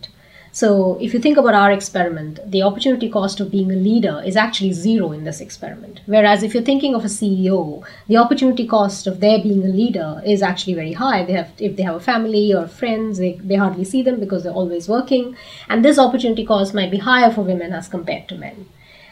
So 0.52 0.98
if 1.00 1.14
you 1.14 1.20
think 1.20 1.38
about 1.38 1.54
our 1.54 1.72
experiment, 1.72 2.40
the 2.50 2.64
opportunity 2.64 3.08
cost 3.10 3.40
of 3.40 3.52
being 3.52 3.72
a 3.72 3.76
leader 3.76 4.22
is 4.26 4.36
actually 4.36 4.72
zero 4.74 5.12
in 5.12 5.24
this 5.24 5.42
experiment. 5.42 6.02
Whereas 6.08 6.42
if 6.42 6.54
you're 6.54 6.64
thinking 6.64 6.96
of 6.96 7.06
a 7.06 7.08
CEO, 7.08 7.86
the 8.08 8.18
opportunity 8.18 8.66
cost 8.66 9.06
of 9.06 9.20
their 9.20 9.40
being 9.42 9.64
a 9.64 9.68
leader 9.68 10.22
is 10.26 10.42
actually 10.42 10.74
very 10.74 10.94
high. 10.94 11.24
They 11.24 11.34
have 11.34 11.52
if 11.60 11.76
they 11.76 11.84
have 11.84 11.96
a 11.96 12.00
family 12.00 12.54
or 12.54 12.68
friends, 12.68 13.20
they, 13.20 13.34
they 13.44 13.56
hardly 13.56 13.84
see 13.84 14.02
them 14.02 14.20
because 14.20 14.44
they're 14.44 14.52
always 14.52 14.90
working. 14.90 15.36
And 15.68 15.86
this 15.86 16.00
opportunity 16.00 16.46
cost 16.46 16.74
might 16.74 16.92
be 16.92 16.98
higher 16.98 17.32
for 17.32 17.42
women 17.42 17.72
as 17.72 17.88
compared 17.88 18.28
to 18.30 18.36
men. 18.36 18.66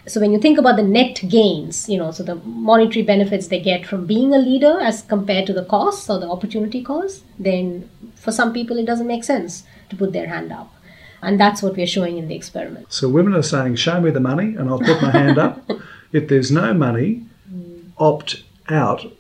So 0.08 0.22
when 0.22 0.32
you 0.32 0.40
think 0.40 0.58
about 0.58 0.78
the 0.78 0.84
net 0.84 1.22
gains, 1.28 1.90
you 1.90 1.98
know, 1.98 2.12
so 2.12 2.24
the 2.24 2.36
monetary 2.36 3.04
benefits 3.04 3.48
they 3.48 3.60
get 3.60 3.86
from 3.86 4.06
being 4.06 4.34
a 4.34 4.38
leader 4.38 4.80
as 4.80 5.02
compared 5.02 5.46
to 5.48 5.54
the 5.54 5.66
costs 5.66 6.10
or 6.10 6.18
the 6.18 6.30
opportunity 6.30 6.82
cost, 6.82 7.24
then 7.38 7.90
for 8.16 8.32
some 8.32 8.54
people 8.54 8.78
it 8.78 8.86
doesn't 8.86 9.06
make 9.06 9.26
sense 9.26 9.64
to 9.90 9.98
put 9.98 10.14
their 10.14 10.28
hand 10.28 10.54
up. 10.54 10.74
And 11.22 11.40
that's 11.40 11.62
what 11.62 11.76
we're 11.76 11.88
showing 11.88 12.18
in 12.18 12.28
the 12.28 12.36
experiment. 12.36 12.94
So 12.94 13.10
women 13.10 13.34
are 13.34 13.44
saying, 13.44 13.76
"Show 13.76 14.00
me 14.00 14.12
the 14.12 14.20
money, 14.20 14.56
and 14.56 14.70
I'll 14.70 14.80
put 14.80 15.02
my 15.02 15.12
hand 15.12 15.38
up." 15.38 15.70
If 16.14 16.30
there's 16.30 16.52
no 16.52 16.74
money, 16.74 17.26
mm. 17.54 17.92
opt 17.98 18.44
out 18.70 19.12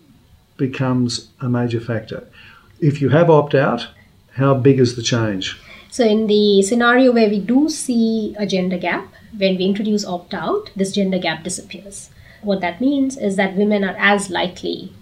becomes 0.56 1.30
a 1.42 1.50
major 1.50 1.82
factor. 1.82 2.28
If 2.80 3.02
you 3.02 3.10
have 3.10 3.30
opt 3.30 3.54
out, 3.54 3.88
how 4.36 4.54
big 4.54 4.80
is 4.80 4.96
the 4.96 5.02
change? 5.02 5.60
So 5.90 6.04
in 6.04 6.28
the 6.28 6.62
scenario 6.62 7.12
where 7.12 7.30
we 7.30 7.40
do 7.40 7.70
see 7.70 8.36
a 8.38 8.46
gender 8.46 8.78
gap, 8.78 9.08
when 9.38 9.58
we 9.58 9.66
introduce 9.66 10.06
opt 10.06 10.34
out, 10.34 10.70
this 10.76 10.92
gender 10.92 11.20
gap 11.20 11.44
disappears. 11.44 12.10
What 12.42 12.62
that 12.62 12.80
means 12.80 13.18
is 13.18 13.36
that 13.36 13.56
women 13.56 13.84
are 13.84 13.96
as 13.98 14.30
likely 14.30 14.94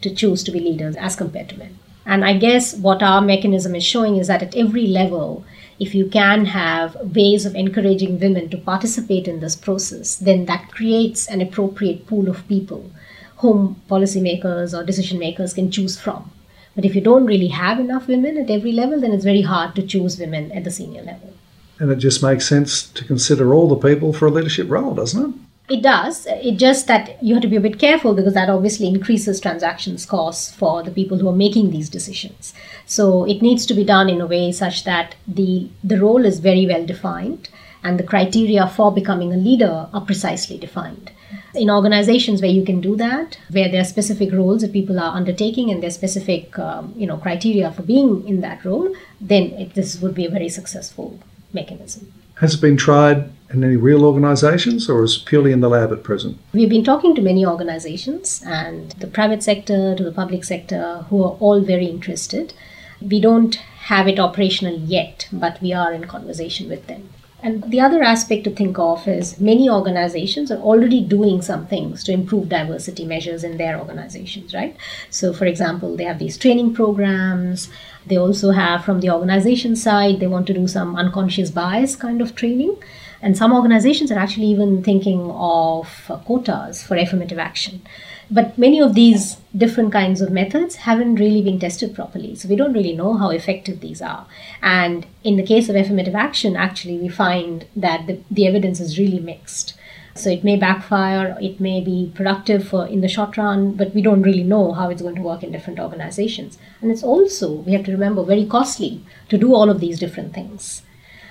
to 0.00 0.14
choose 0.14 0.42
to 0.44 0.50
be 0.50 0.60
leaders 0.60 0.96
as 0.96 1.14
compared 1.16 1.50
to 1.50 1.58
men. 1.58 1.78
And 2.06 2.24
I 2.24 2.36
guess 2.36 2.74
what 2.74 3.02
our 3.02 3.20
mechanism 3.20 3.74
is 3.74 3.84
showing 3.84 4.16
is 4.16 4.28
that 4.28 4.42
at 4.42 4.56
every 4.56 4.86
level, 4.86 5.44
if 5.80 5.94
you 5.94 6.06
can 6.06 6.44
have 6.44 6.94
ways 7.16 7.46
of 7.46 7.54
encouraging 7.54 8.20
women 8.20 8.50
to 8.50 8.58
participate 8.58 9.26
in 9.26 9.40
this 9.40 9.56
process, 9.56 10.16
then 10.16 10.44
that 10.44 10.70
creates 10.70 11.26
an 11.26 11.40
appropriate 11.40 12.06
pool 12.06 12.28
of 12.28 12.46
people 12.46 12.90
whom 13.38 13.80
policymakers 13.88 14.78
or 14.78 14.84
decision 14.84 15.18
makers 15.18 15.54
can 15.54 15.70
choose 15.70 15.98
from. 15.98 16.30
But 16.76 16.84
if 16.84 16.94
you 16.94 17.00
don't 17.00 17.24
really 17.24 17.48
have 17.48 17.80
enough 17.80 18.06
women 18.06 18.36
at 18.36 18.50
every 18.50 18.72
level, 18.72 19.00
then 19.00 19.12
it's 19.12 19.24
very 19.24 19.40
hard 19.40 19.74
to 19.76 19.86
choose 19.86 20.18
women 20.18 20.52
at 20.52 20.64
the 20.64 20.70
senior 20.70 21.02
level. 21.02 21.32
And 21.78 21.90
it 21.90 21.96
just 21.96 22.22
makes 22.22 22.46
sense 22.46 22.86
to 22.88 23.04
consider 23.04 23.54
all 23.54 23.68
the 23.68 23.88
people 23.88 24.12
for 24.12 24.26
a 24.26 24.30
leadership 24.30 24.68
role, 24.68 24.94
doesn't 24.94 25.30
it? 25.30 25.34
It 25.70 25.82
does. 25.82 26.26
It 26.28 26.56
just 26.56 26.88
that 26.88 27.22
you 27.22 27.34
have 27.34 27.42
to 27.42 27.48
be 27.48 27.54
a 27.54 27.60
bit 27.60 27.78
careful 27.78 28.12
because 28.12 28.34
that 28.34 28.50
obviously 28.50 28.88
increases 28.88 29.40
transactions 29.40 30.04
costs 30.04 30.52
for 30.52 30.82
the 30.82 30.90
people 30.90 31.18
who 31.18 31.28
are 31.28 31.44
making 31.46 31.70
these 31.70 31.88
decisions. 31.88 32.52
So 32.86 33.24
it 33.24 33.40
needs 33.40 33.64
to 33.66 33.74
be 33.74 33.84
done 33.84 34.10
in 34.10 34.20
a 34.20 34.26
way 34.26 34.50
such 34.50 34.82
that 34.82 35.14
the 35.28 35.70
the 35.84 36.00
role 36.00 36.26
is 36.26 36.40
very 36.40 36.66
well 36.66 36.84
defined 36.84 37.50
and 37.84 38.00
the 38.00 38.08
criteria 38.12 38.66
for 38.66 38.92
becoming 38.92 39.32
a 39.32 39.36
leader 39.36 39.88
are 39.94 40.00
precisely 40.00 40.58
defined. 40.58 41.12
In 41.54 41.70
organizations 41.70 42.42
where 42.42 42.50
you 42.50 42.64
can 42.64 42.80
do 42.80 42.96
that, 42.96 43.38
where 43.50 43.68
there 43.68 43.80
are 43.80 43.92
specific 43.96 44.32
roles 44.32 44.62
that 44.62 44.72
people 44.72 44.98
are 44.98 45.16
undertaking 45.16 45.70
and 45.70 45.82
there 45.82 45.88
are 45.88 46.02
specific, 46.02 46.58
um, 46.58 46.92
you 46.96 47.06
know, 47.06 47.16
criteria 47.16 47.70
for 47.70 47.82
being 47.82 48.26
in 48.28 48.40
that 48.40 48.64
role, 48.64 48.92
then 49.20 49.44
it, 49.52 49.74
this 49.74 50.00
would 50.00 50.14
be 50.14 50.26
a 50.26 50.30
very 50.30 50.48
successful 50.48 51.18
mechanism. 51.52 52.12
Has 52.40 52.54
it 52.54 52.60
been 52.60 52.76
tried 52.76 53.30
in 53.52 53.64
any 53.64 53.76
real 53.76 54.04
organisations 54.04 54.88
or 54.88 55.02
is 55.02 55.18
purely 55.18 55.52
in 55.52 55.60
the 55.60 55.68
lab 55.68 55.92
at 55.92 56.02
present? 56.02 56.38
We've 56.52 56.68
been 56.68 56.84
talking 56.84 57.14
to 57.14 57.22
many 57.22 57.44
organizations 57.44 58.42
and 58.46 58.92
the 58.92 59.06
private 59.06 59.42
sector 59.42 59.94
to 59.94 60.02
the 60.02 60.12
public 60.12 60.44
sector 60.44 61.04
who 61.08 61.22
are 61.24 61.36
all 61.40 61.60
very 61.60 61.86
interested. 61.86 62.54
We 63.00 63.20
don't 63.20 63.54
have 63.54 64.06
it 64.06 64.18
operational 64.18 64.78
yet, 64.78 65.28
but 65.32 65.60
we 65.60 65.72
are 65.72 65.92
in 65.92 66.06
conversation 66.06 66.68
with 66.68 66.86
them. 66.86 67.10
And 67.42 67.70
the 67.70 67.80
other 67.80 68.02
aspect 68.02 68.44
to 68.44 68.50
think 68.50 68.78
of 68.78 69.08
is 69.08 69.40
many 69.40 69.68
organizations 69.70 70.50
are 70.50 70.58
already 70.58 71.02
doing 71.02 71.40
some 71.40 71.66
things 71.66 72.04
to 72.04 72.12
improve 72.12 72.50
diversity 72.50 73.06
measures 73.06 73.42
in 73.42 73.56
their 73.56 73.78
organizations, 73.78 74.52
right? 74.52 74.76
So, 75.08 75.32
for 75.32 75.46
example, 75.46 75.96
they 75.96 76.04
have 76.04 76.18
these 76.18 76.36
training 76.36 76.74
programs. 76.74 77.70
They 78.06 78.18
also 78.18 78.50
have, 78.50 78.84
from 78.84 79.00
the 79.00 79.10
organization 79.10 79.74
side, 79.74 80.20
they 80.20 80.26
want 80.26 80.46
to 80.48 80.54
do 80.54 80.68
some 80.68 80.96
unconscious 80.96 81.50
bias 81.50 81.96
kind 81.96 82.20
of 82.20 82.34
training. 82.34 82.76
And 83.22 83.36
some 83.36 83.52
organizations 83.52 84.10
are 84.10 84.18
actually 84.18 84.46
even 84.46 84.82
thinking 84.82 85.30
of 85.30 86.10
quotas 86.24 86.82
for 86.82 86.96
affirmative 86.96 87.38
action. 87.38 87.82
But 88.30 88.56
many 88.56 88.80
of 88.80 88.94
these 88.94 89.36
different 89.56 89.92
kinds 89.92 90.20
of 90.20 90.30
methods 90.30 90.76
haven't 90.76 91.16
really 91.16 91.42
been 91.42 91.58
tested 91.58 91.94
properly. 91.94 92.36
So 92.36 92.48
we 92.48 92.56
don't 92.56 92.72
really 92.72 92.94
know 92.94 93.14
how 93.14 93.30
effective 93.30 93.80
these 93.80 94.00
are. 94.00 94.26
And 94.62 95.04
in 95.24 95.36
the 95.36 95.42
case 95.42 95.68
of 95.68 95.74
affirmative 95.74 96.14
action, 96.14 96.54
actually, 96.54 96.96
we 96.98 97.08
find 97.08 97.66
that 97.74 98.06
the, 98.06 98.20
the 98.30 98.46
evidence 98.46 98.78
is 98.78 98.98
really 98.98 99.18
mixed. 99.18 99.74
So 100.14 100.30
it 100.30 100.44
may 100.44 100.56
backfire, 100.56 101.36
it 101.40 101.60
may 101.60 101.80
be 101.80 102.12
productive 102.14 102.68
for 102.68 102.86
in 102.86 103.00
the 103.00 103.08
short 103.08 103.36
run, 103.36 103.72
but 103.72 103.94
we 103.94 104.02
don't 104.02 104.22
really 104.22 104.42
know 104.44 104.72
how 104.72 104.90
it's 104.90 105.02
going 105.02 105.16
to 105.16 105.22
work 105.22 105.42
in 105.42 105.52
different 105.52 105.80
organizations. 105.80 106.58
And 106.80 106.90
it's 106.90 107.02
also, 107.02 107.52
we 107.52 107.72
have 107.72 107.84
to 107.84 107.92
remember, 107.92 108.22
very 108.24 108.46
costly 108.46 109.04
to 109.28 109.38
do 109.38 109.54
all 109.54 109.70
of 109.70 109.80
these 109.80 109.98
different 109.98 110.34
things. 110.34 110.82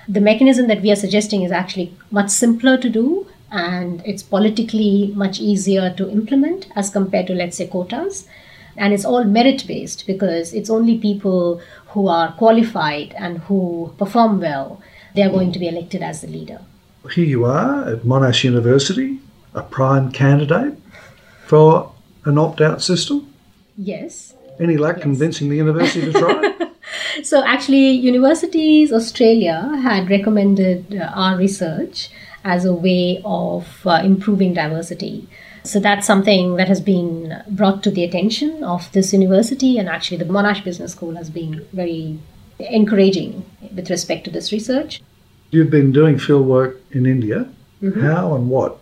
The 0.08 0.20
mechanism 0.20 0.66
that 0.68 0.82
we 0.82 0.90
are 0.90 0.96
suggesting 0.96 1.42
is 1.42 1.52
actually 1.52 1.94
much 2.10 2.30
simpler 2.30 2.76
to 2.78 2.88
do 2.88 3.26
and 3.50 4.02
it's 4.06 4.22
politically 4.22 5.12
much 5.14 5.40
easier 5.40 5.92
to 5.96 6.10
implement 6.10 6.68
as 6.76 6.90
compared 6.90 7.26
to, 7.28 7.34
let's 7.34 7.56
say, 7.56 7.66
quotas. 7.66 8.26
And 8.76 8.94
it's 8.94 9.04
all 9.04 9.24
merit 9.24 9.66
based 9.66 10.06
because 10.06 10.54
it's 10.54 10.70
only 10.70 10.98
people 10.98 11.60
who 11.88 12.08
are 12.08 12.32
qualified 12.32 13.14
and 13.18 13.38
who 13.38 13.92
perform 13.98 14.40
well, 14.40 14.80
they 15.14 15.22
are 15.22 15.30
going 15.30 15.52
to 15.52 15.58
be 15.58 15.68
elected 15.68 16.02
as 16.02 16.20
the 16.20 16.28
leader. 16.28 16.60
Here 17.12 17.24
you 17.24 17.44
are 17.44 17.88
at 17.88 18.00
Monash 18.02 18.44
University, 18.44 19.18
a 19.54 19.62
prime 19.62 20.12
candidate 20.12 20.78
for 21.46 21.92
an 22.24 22.38
opt 22.38 22.60
out 22.60 22.82
system. 22.82 23.32
Yes. 23.76 24.34
Any 24.60 24.76
luck 24.76 24.96
Yes. 24.96 25.02
convincing 25.02 25.48
the 25.48 25.56
university 25.56 26.12
to 26.12 26.18
try? 26.18 26.66
So, 27.24 27.44
actually, 27.44 27.90
Universities 27.90 28.92
Australia 28.92 29.78
had 29.82 30.10
recommended 30.10 30.94
uh, 30.94 31.10
our 31.14 31.36
research 31.36 32.10
as 32.44 32.64
a 32.64 32.72
way 32.72 33.20
of 33.24 33.86
uh, 33.86 34.00
improving 34.02 34.54
diversity. 34.54 35.28
So, 35.62 35.80
that's 35.80 36.06
something 36.06 36.56
that 36.56 36.68
has 36.68 36.80
been 36.80 37.42
brought 37.48 37.82
to 37.82 37.90
the 37.90 38.04
attention 38.04 38.64
of 38.64 38.90
this 38.92 39.12
university, 39.12 39.78
and 39.78 39.88
actually, 39.88 40.18
the 40.18 40.24
Monash 40.24 40.64
Business 40.64 40.92
School 40.92 41.16
has 41.16 41.30
been 41.30 41.66
very 41.72 42.18
encouraging 42.58 43.44
with 43.74 43.90
respect 43.90 44.24
to 44.24 44.30
this 44.30 44.52
research. 44.52 45.02
You've 45.50 45.70
been 45.70 45.92
doing 45.92 46.18
field 46.18 46.46
work 46.46 46.80
in 46.92 47.06
India. 47.06 47.48
Mm-hmm. 47.82 48.00
How 48.02 48.34
and 48.34 48.48
what? 48.48 48.78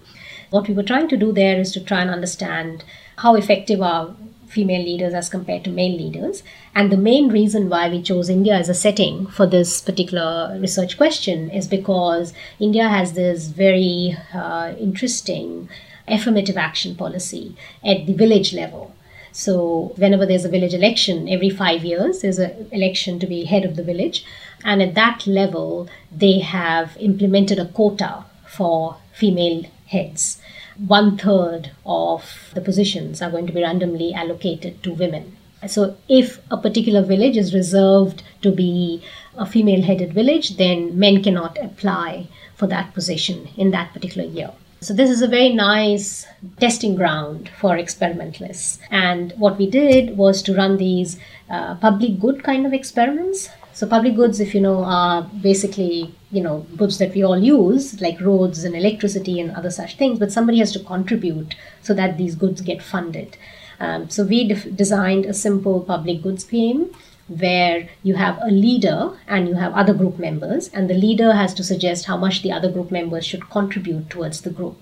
What 0.51 0.69
we 0.69 0.75
were 0.75 0.83
trying 0.83 1.09
to 1.09 1.17
do 1.17 1.33
there 1.33 1.61
is 1.61 1.73
to 1.73 1.81
try 1.81 2.01
and 2.01 2.11
understand 2.11 2.85
how 3.17 3.35
effective 3.35 3.83
are 3.83 4.15
female 4.49 4.83
leaders 4.83 5.13
as 5.13 5.29
compared 5.29 5.63
to 5.65 5.71
male 5.71 5.97
leaders. 5.97 6.43
And 6.75 6.91
the 6.91 6.97
main 6.97 7.29
reason 7.29 7.69
why 7.69 7.89
we 7.89 8.03
chose 8.03 8.31
India 8.31 8.55
as 8.55 8.69
a 8.69 8.75
setting 8.75 9.27
for 9.27 9.47
this 9.47 9.81
particular 9.81 10.57
research 10.59 10.97
question 10.97 11.51
is 11.51 11.69
because 11.69 12.33
India 12.59 12.89
has 12.89 13.13
this 13.13 13.49
very 13.49 14.17
uh, 14.33 14.75
interesting 14.79 15.69
affirmative 16.07 16.57
action 16.57 16.95
policy 16.95 17.55
at 17.85 18.07
the 18.07 18.15
village 18.15 18.55
level. 18.55 18.95
So, 19.31 19.93
whenever 19.97 20.25
there's 20.25 20.47
a 20.47 20.49
village 20.49 20.75
election, 20.75 21.29
every 21.29 21.51
five 21.51 21.85
years, 21.85 22.23
there's 22.23 22.39
an 22.39 22.69
election 22.73 23.21
to 23.21 23.27
be 23.27 23.45
head 23.45 23.65
of 23.65 23.77
the 23.77 23.85
village. 23.85 24.25
And 24.65 24.83
at 24.83 24.95
that 24.95 25.27
level, 25.27 25.89
they 26.11 26.39
have 26.41 26.97
implemented 26.99 27.59
a 27.59 27.67
quota 27.67 28.25
for 28.47 28.97
female 29.13 29.65
heads. 29.89 30.41
One 30.87 31.19
third 31.19 31.73
of 31.85 32.53
the 32.55 32.61
positions 32.61 33.21
are 33.21 33.31
going 33.31 33.47
to 33.47 33.53
be 33.53 33.63
randomly 33.63 34.15
allocated 34.15 34.83
to 34.85 34.93
women. 34.93 35.37
So, 35.67 35.97
if 36.09 36.41
a 36.53 36.57
particular 36.57 37.03
village 37.03 37.37
is 37.37 37.53
reserved 37.53 38.23
to 38.43 38.53
be 38.53 39.03
a 39.37 39.45
female 39.45 39.83
headed 39.83 40.13
village, 40.13 40.57
then 40.57 40.97
men 40.97 41.23
cannot 41.23 41.59
apply 41.61 42.29
for 42.55 42.69
that 42.69 42.95
position 42.95 43.49
in 43.57 43.73
that 43.73 43.93
particular 43.93 44.29
year. 44.29 44.53
So, 44.81 44.95
this 44.95 45.11
is 45.11 45.21
a 45.21 45.27
very 45.27 45.53
nice 45.53 46.27
testing 46.61 46.95
ground 46.95 47.51
for 47.59 47.77
experimentalists. 47.77 48.79
And 48.93 49.33
what 49.37 49.59
we 49.59 49.69
did 49.69 50.17
was 50.17 50.43
to 50.43 50.55
run 50.55 50.77
these 50.77 51.19
uh, 51.51 51.75
public 51.75 52.21
good 52.21 52.45
kind 52.45 52.65
of 52.65 52.73
experiments. 52.73 53.49
So, 53.79 53.87
public 53.87 54.17
goods, 54.17 54.41
if 54.41 54.57
you 54.57 54.61
know, 54.61 54.83
are 54.83 55.23
basically 55.23 56.13
you 56.31 56.43
know 56.43 56.67
goods 56.77 56.99
that 56.99 57.15
we 57.15 57.23
all 57.23 57.39
use 57.39 58.01
like 58.01 58.21
roads 58.21 58.65
and 58.65 58.75
electricity 58.75 59.41
and 59.41 59.51
other 59.53 59.71
such 59.71 59.97
things 59.97 60.19
but 60.19 60.31
somebody 60.31 60.59
has 60.59 60.73
to 60.73 60.81
contribute 60.81 61.55
so 61.81 61.95
that 61.95 62.19
these 62.19 62.35
goods 62.35 62.61
get 62.61 62.83
funded 62.83 63.39
um, 63.81 64.11
so 64.11 64.25
we 64.25 64.47
def- 64.47 64.77
designed 64.77 65.25
a 65.25 65.33
simple 65.33 65.81
public 65.81 66.21
goods 66.23 66.45
game 66.45 66.91
where 67.29 67.89
you 68.03 68.15
have 68.15 68.39
a 68.43 68.51
leader 68.51 69.17
and 69.27 69.49
you 69.49 69.55
have 69.55 69.73
other 69.75 69.93
group 69.93 70.19
members, 70.19 70.69
and 70.69 70.89
the 70.89 70.95
leader 70.95 71.33
has 71.33 71.53
to 71.53 71.63
suggest 71.63 72.07
how 72.07 72.17
much 72.17 72.43
the 72.43 72.51
other 72.51 72.71
group 72.71 72.91
members 72.91 73.27
should 73.27 73.51
contribute 73.51 74.09
towards 74.09 74.41
the 74.41 74.51
group. 74.51 74.79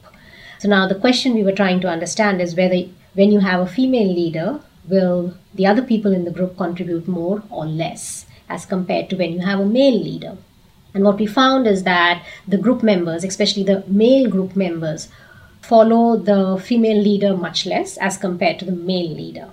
So 0.60 0.68
now 0.68 0.86
the 0.86 0.94
question 0.94 1.34
we 1.34 1.42
were 1.42 1.60
trying 1.60 1.80
to 1.80 1.88
understand 1.88 2.40
is 2.40 2.54
whether 2.54 2.84
when 3.14 3.32
you 3.32 3.40
have 3.40 3.60
a 3.60 3.66
female 3.66 4.12
leader, 4.14 4.60
will 4.88 5.34
the 5.54 5.66
other 5.66 5.82
people 5.82 6.12
in 6.12 6.24
the 6.24 6.30
group 6.30 6.56
contribute 6.56 7.08
more 7.08 7.42
or 7.50 7.66
less 7.66 8.25
as 8.48 8.66
compared 8.66 9.10
to 9.10 9.16
when 9.16 9.32
you 9.32 9.40
have 9.40 9.60
a 9.60 9.66
male 9.66 9.98
leader? 9.98 10.36
And 10.94 11.04
what 11.04 11.18
we 11.18 11.26
found 11.26 11.66
is 11.66 11.82
that 11.82 12.24
the 12.48 12.56
group 12.56 12.82
members, 12.82 13.22
especially 13.22 13.64
the 13.64 13.84
male 13.86 14.30
group 14.30 14.56
members, 14.56 15.08
follow 15.60 16.16
the 16.16 16.62
female 16.64 17.02
leader 17.02 17.36
much 17.36 17.66
less 17.66 17.96
as 17.98 18.16
compared 18.16 18.58
to 18.60 18.64
the 18.64 18.72
male 18.72 19.10
leader. 19.10 19.50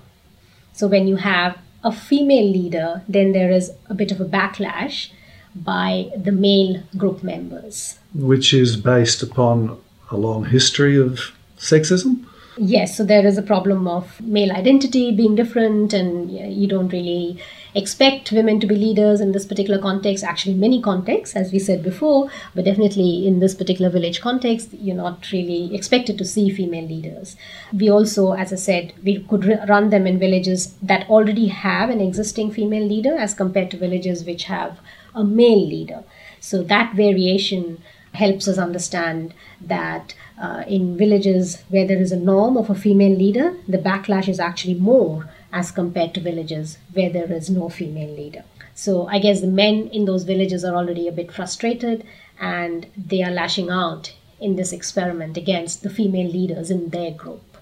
So 0.74 0.88
when 0.88 1.08
you 1.08 1.18
have 1.18 1.58
a 1.84 1.92
female 1.92 2.50
leader, 2.50 3.02
then 3.10 3.34
there 3.34 3.52
is 3.52 3.72
a 3.90 3.94
bit 3.94 4.12
of 4.12 4.22
a 4.22 4.26
backlash 4.26 5.12
by 5.56 6.12
the 6.16 6.32
male 6.32 6.82
group 6.98 7.24
members. 7.24 8.00
Which 8.16 8.54
is 8.54 8.78
based 8.78 9.22
upon 9.22 9.80
a 10.12 10.18
long 10.18 10.46
history 10.46 10.98
of 10.98 11.32
sexism? 11.58 12.26
Yes, 12.58 12.96
so 12.96 13.04
there 13.04 13.26
is 13.26 13.38
a 13.38 13.42
problem 13.42 13.88
of 13.88 14.22
male 14.22 14.52
identity 14.52 15.12
being 15.12 15.36
different, 15.36 15.92
and 15.92 16.32
you 16.32 16.68
don't 16.68 16.90
really 16.90 17.40
expect 17.76 18.32
women 18.32 18.60
to 18.60 18.68
be 18.68 18.76
leaders 18.76 19.22
in 19.22 19.32
this 19.32 19.46
particular 19.46 19.80
context. 19.80 20.24
Actually, 20.24 20.56
many 20.56 20.82
contexts, 20.82 21.36
as 21.36 21.52
we 21.52 21.60
said 21.60 21.84
before, 21.84 22.30
but 22.54 22.66
definitely 22.66 23.28
in 23.28 23.40
this 23.40 23.56
particular 23.56 23.90
village 23.90 24.22
context, 24.22 24.74
you're 24.74 24.96
not 24.96 25.32
really 25.32 25.74
expected 25.74 26.18
to 26.18 26.26
see 26.26 26.50
female 26.50 26.88
leaders. 26.88 27.36
We 27.74 27.90
also, 27.90 28.34
as 28.34 28.54
I 28.54 28.58
said, 28.58 28.94
we 29.04 29.20
could 29.24 29.46
run 29.68 29.90
them 29.90 30.06
in 30.08 30.20
villages 30.20 30.76
that 30.82 31.10
already 31.10 31.48
have 31.48 31.90
an 31.90 32.02
existing 32.02 32.52
female 32.52 32.86
leader 32.86 33.16
as 33.16 33.34
compared 33.34 33.72
to 33.72 33.78
villages 33.78 34.24
which 34.24 34.44
have 34.46 34.80
a 35.16 35.24
male 35.24 35.66
leader. 35.66 36.04
So 36.40 36.64
that 36.64 36.96
variation 36.96 37.82
helps 38.14 38.48
us 38.48 38.58
understand 38.58 39.34
that 39.60 40.14
uh, 40.40 40.64
in 40.68 40.98
villages 40.98 41.64
where 41.70 41.88
there 41.88 42.02
is 42.02 42.12
a 42.12 42.20
norm 42.20 42.58
of 42.58 42.70
a 42.70 42.76
female 42.76 43.16
leader, 43.16 43.56
the 43.68 43.78
backlash 43.78 44.28
is 44.28 44.40
actually 44.40 44.76
more 44.76 45.30
as 45.54 45.72
compared 45.72 46.14
to 46.14 46.20
villages 46.20 46.78
where 46.92 47.10
there 47.10 47.32
is 47.32 47.50
no 47.50 47.70
female 47.70 48.14
leader. 48.14 48.44
So 48.76 49.08
I 49.08 49.20
guess 49.20 49.40
the 49.40 49.48
men 49.48 49.88
in 49.90 50.06
those 50.06 50.24
villages 50.24 50.66
are 50.66 50.76
already 50.76 51.08
a 51.08 51.12
bit 51.12 51.32
frustrated 51.32 52.04
and 52.42 52.88
they 52.98 53.24
are 53.24 53.32
lashing 53.32 53.70
out 53.70 54.14
in 54.40 54.56
this 54.56 54.74
experiment 54.74 55.38
against 55.38 55.84
the 55.84 55.90
female 55.90 56.30
leaders 56.30 56.72
in 56.72 56.90
their 56.90 57.12
group. 57.12 57.58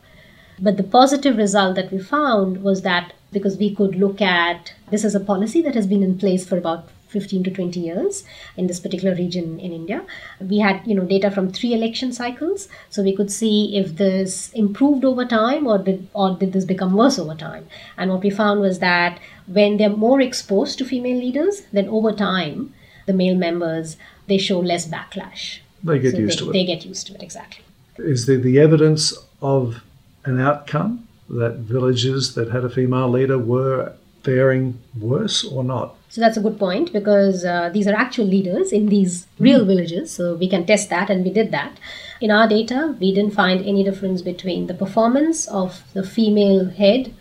But 0.57 0.77
the 0.77 0.83
positive 0.83 1.37
result 1.37 1.75
that 1.75 1.91
we 1.91 1.99
found 1.99 2.63
was 2.63 2.81
that 2.83 3.13
because 3.31 3.57
we 3.57 3.75
could 3.75 3.95
look 3.95 4.21
at 4.21 4.73
this 4.89 5.03
is 5.03 5.13
a 5.13 5.19
policy 5.19 5.61
that 5.63 5.75
has 5.75 5.87
been 5.87 6.03
in 6.03 6.17
place 6.17 6.47
for 6.47 6.57
about 6.57 6.87
15 7.11 7.43
to 7.43 7.51
20 7.51 7.79
years 7.79 8.23
in 8.57 8.67
this 8.67 8.79
particular 8.79 9.15
region 9.15 9.59
in 9.59 9.71
India. 9.71 10.03
We 10.39 10.59
had, 10.59 10.81
you 10.85 10.95
know, 10.95 11.03
data 11.03 11.29
from 11.29 11.51
three 11.51 11.73
election 11.73 12.11
cycles, 12.11 12.67
so 12.89 13.03
we 13.03 13.15
could 13.15 13.31
see 13.31 13.77
if 13.77 13.97
this 13.97 14.51
improved 14.53 15.05
over 15.05 15.25
time 15.25 15.67
or 15.67 15.77
did 15.77 16.07
or 16.13 16.35
did 16.35 16.53
this 16.53 16.65
become 16.65 16.93
worse 16.93 17.19
over 17.19 17.35
time. 17.35 17.67
And 17.97 18.11
what 18.11 18.23
we 18.23 18.29
found 18.29 18.61
was 18.61 18.79
that 18.79 19.19
when 19.47 19.77
they're 19.77 19.89
more 19.89 20.21
exposed 20.21 20.77
to 20.79 20.85
female 20.85 21.17
leaders, 21.17 21.63
then 21.71 21.89
over 21.89 22.13
time 22.13 22.73
the 23.05 23.13
male 23.13 23.35
members 23.35 23.97
they 24.27 24.37
show 24.37 24.59
less 24.59 24.87
backlash. 24.87 25.59
They 25.83 25.99
get 25.99 26.13
So 26.13 26.19
used 26.19 26.39
they, 26.39 26.43
to 26.45 26.49
it. 26.49 26.53
They 26.53 26.65
get 26.65 26.85
used 26.85 27.07
to 27.07 27.15
it 27.15 27.23
exactly. 27.23 27.63
Is 27.97 28.25
there 28.25 28.37
the 28.37 28.59
evidence 28.59 29.13
of 29.41 29.83
an 30.25 30.39
outcome 30.39 31.07
that 31.29 31.57
villages 31.57 32.35
that 32.35 32.51
had 32.51 32.63
a 32.63 32.69
female 32.69 33.09
leader 33.09 33.37
were 33.37 33.93
faring 34.23 34.79
worse 34.99 35.43
or 35.43 35.63
not? 35.63 35.95
So 36.09 36.21
that's 36.21 36.37
a 36.37 36.41
good 36.41 36.59
point 36.59 36.91
because 36.91 37.45
uh, 37.45 37.69
these 37.69 37.87
are 37.87 37.93
actual 37.93 38.25
leaders 38.25 38.71
in 38.71 38.87
these 38.87 39.27
real 39.39 39.65
villages. 39.65 40.11
So 40.11 40.35
we 40.35 40.49
can 40.49 40.65
test 40.65 40.89
that, 40.89 41.09
and 41.09 41.23
we 41.23 41.31
did 41.31 41.51
that. 41.51 41.77
In 42.19 42.31
our 42.31 42.47
data, 42.47 42.95
we 42.99 43.13
didn't 43.13 43.33
find 43.33 43.65
any 43.65 43.83
difference 43.83 44.21
between 44.21 44.67
the 44.67 44.73
performance 44.73 45.47
of 45.47 45.83
the 45.93 46.03
female 46.03 46.69
head 46.69 47.13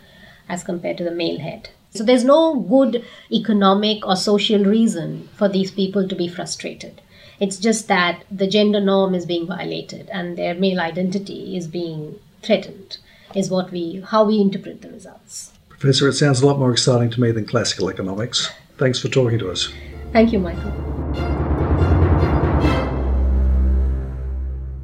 as 0.48 0.64
compared 0.64 0.98
to 0.98 1.04
the 1.04 1.10
male 1.10 1.38
head. 1.38 1.70
So 1.90 2.04
there's 2.04 2.24
no 2.24 2.54
good 2.54 3.04
economic 3.32 4.06
or 4.06 4.16
social 4.16 4.64
reason 4.64 5.28
for 5.34 5.48
these 5.48 5.70
people 5.70 6.08
to 6.08 6.14
be 6.14 6.28
frustrated. 6.28 7.00
It's 7.40 7.56
just 7.56 7.88
that 7.88 8.24
the 8.30 8.46
gender 8.46 8.80
norm 8.80 9.14
is 9.14 9.24
being 9.24 9.46
violated 9.46 10.08
and 10.10 10.36
their 10.36 10.54
male 10.54 10.78
identity 10.78 11.56
is 11.56 11.66
being 11.66 12.20
threatened, 12.42 12.98
is 13.34 13.50
what 13.50 13.70
we 13.70 14.02
how 14.06 14.24
we 14.24 14.40
interpret 14.40 14.82
the 14.82 14.90
results. 14.90 15.52
Professor, 15.80 16.08
it 16.08 16.12
sounds 16.12 16.42
a 16.42 16.46
lot 16.46 16.58
more 16.58 16.70
exciting 16.70 17.08
to 17.08 17.18
me 17.22 17.30
than 17.30 17.46
classical 17.46 17.88
economics. 17.88 18.52
Thanks 18.76 19.00
for 19.00 19.08
talking 19.08 19.38
to 19.38 19.50
us. 19.50 19.72
Thank 20.12 20.30
you, 20.30 20.38
Michael. 20.38 20.70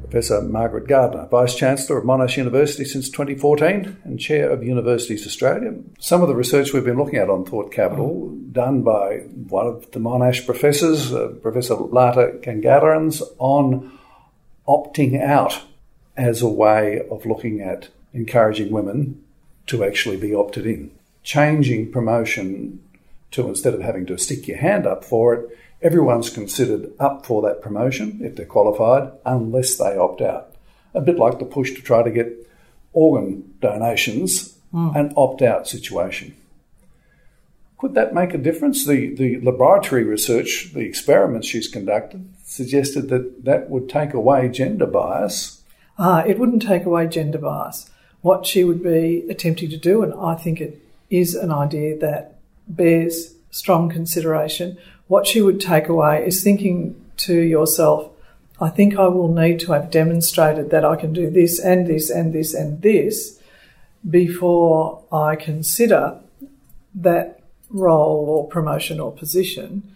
Professor 0.01 0.41
Margaret 0.41 0.87
Gardner, 0.87 1.27
Vice 1.27 1.53
Chancellor 1.53 1.99
of 1.99 2.03
Monash 2.03 2.37
University 2.37 2.83
since 2.83 3.11
2014 3.11 3.97
and 4.05 4.19
Chair 4.19 4.49
of 4.49 4.63
Universities 4.63 5.27
Australia. 5.27 5.75
Some 5.99 6.23
of 6.23 6.29
the 6.29 6.35
research 6.35 6.73
we've 6.73 6.83
been 6.83 6.97
looking 6.97 7.19
at 7.19 7.29
on 7.29 7.45
Thought 7.45 7.71
Capital, 7.71 8.29
done 8.51 8.81
by 8.81 9.17
one 9.49 9.67
of 9.67 9.91
the 9.91 9.99
Monash 9.99 10.47
professors, 10.47 11.13
uh, 11.13 11.27
Professor 11.43 11.75
Lata 11.75 12.39
Gangadharans, 12.41 13.21
on 13.37 13.99
opting 14.67 15.21
out 15.21 15.61
as 16.15 16.41
a 16.41 16.49
way 16.49 17.07
of 17.11 17.27
looking 17.27 17.61
at 17.61 17.89
encouraging 18.13 18.71
women 18.71 19.23
to 19.67 19.83
actually 19.83 20.17
be 20.17 20.33
opted 20.33 20.65
in. 20.65 20.91
Changing 21.23 21.91
promotion 21.91 22.81
to 23.31 23.47
instead 23.47 23.73
of 23.73 23.81
having 23.81 24.05
to 24.05 24.17
stick 24.17 24.47
your 24.47 24.57
hand 24.57 24.87
up 24.87 25.03
for 25.03 25.33
it, 25.33 25.57
everyone's 25.81 26.29
considered 26.29 26.91
up 26.99 27.25
for 27.25 27.41
that 27.41 27.61
promotion 27.61 28.19
if 28.21 28.35
they're 28.35 28.45
qualified 28.45 29.11
unless 29.25 29.77
they 29.77 29.97
opt 29.97 30.21
out. 30.21 30.55
A 30.93 31.01
bit 31.01 31.17
like 31.17 31.39
the 31.39 31.45
push 31.45 31.73
to 31.73 31.81
try 31.81 32.01
to 32.01 32.11
get 32.11 32.47
organ 32.93 33.53
donations, 33.61 34.57
an 34.95 35.13
opt 35.15 35.41
out 35.41 35.67
situation. 35.67 36.35
Could 37.77 37.93
that 37.93 38.13
make 38.13 38.33
a 38.33 38.39
difference? 38.39 38.85
The, 38.85 39.13
the 39.13 39.39
laboratory 39.41 40.03
research, 40.03 40.71
the 40.73 40.79
experiments 40.79 41.47
she's 41.47 41.67
conducted, 41.67 42.27
suggested 42.43 43.09
that 43.09 43.45
that 43.45 43.69
would 43.69 43.87
take 43.87 44.13
away 44.13 44.49
gender 44.49 44.87
bias. 44.87 45.61
Ah, 45.99 46.23
it 46.25 46.39
wouldn't 46.39 46.63
take 46.63 46.85
away 46.85 47.07
gender 47.07 47.37
bias. 47.37 47.89
What 48.21 48.45
she 48.45 48.63
would 48.63 48.83
be 48.83 49.25
attempting 49.29 49.69
to 49.69 49.77
do, 49.77 50.03
and 50.03 50.13
I 50.13 50.35
think 50.35 50.59
it 50.59 50.81
is 51.09 51.35
an 51.35 51.51
idea 51.51 51.97
that 51.99 52.39
bears 52.67 53.35
strong 53.51 53.89
consideration, 53.89 54.77
what 55.07 55.27
she 55.27 55.41
would 55.41 55.61
take 55.61 55.87
away 55.87 56.25
is 56.25 56.43
thinking 56.43 56.95
to 57.17 57.39
yourself, 57.39 58.11
I 58.59 58.69
think 58.69 58.97
I 58.97 59.07
will 59.07 59.33
need 59.33 59.59
to 59.61 59.71
have 59.71 59.91
demonstrated 59.91 60.69
that 60.71 60.83
I 60.83 60.95
can 60.95 61.13
do 61.13 61.29
this 61.29 61.59
and 61.59 61.87
this 61.87 62.09
and 62.09 62.33
this 62.33 62.53
and 62.53 62.81
this 62.81 63.39
before 64.07 65.03
I 65.11 65.35
consider 65.35 66.19
that 66.95 67.39
role 67.69 68.25
or 68.29 68.47
promotion 68.47 68.99
or 68.99 69.11
position 69.11 69.95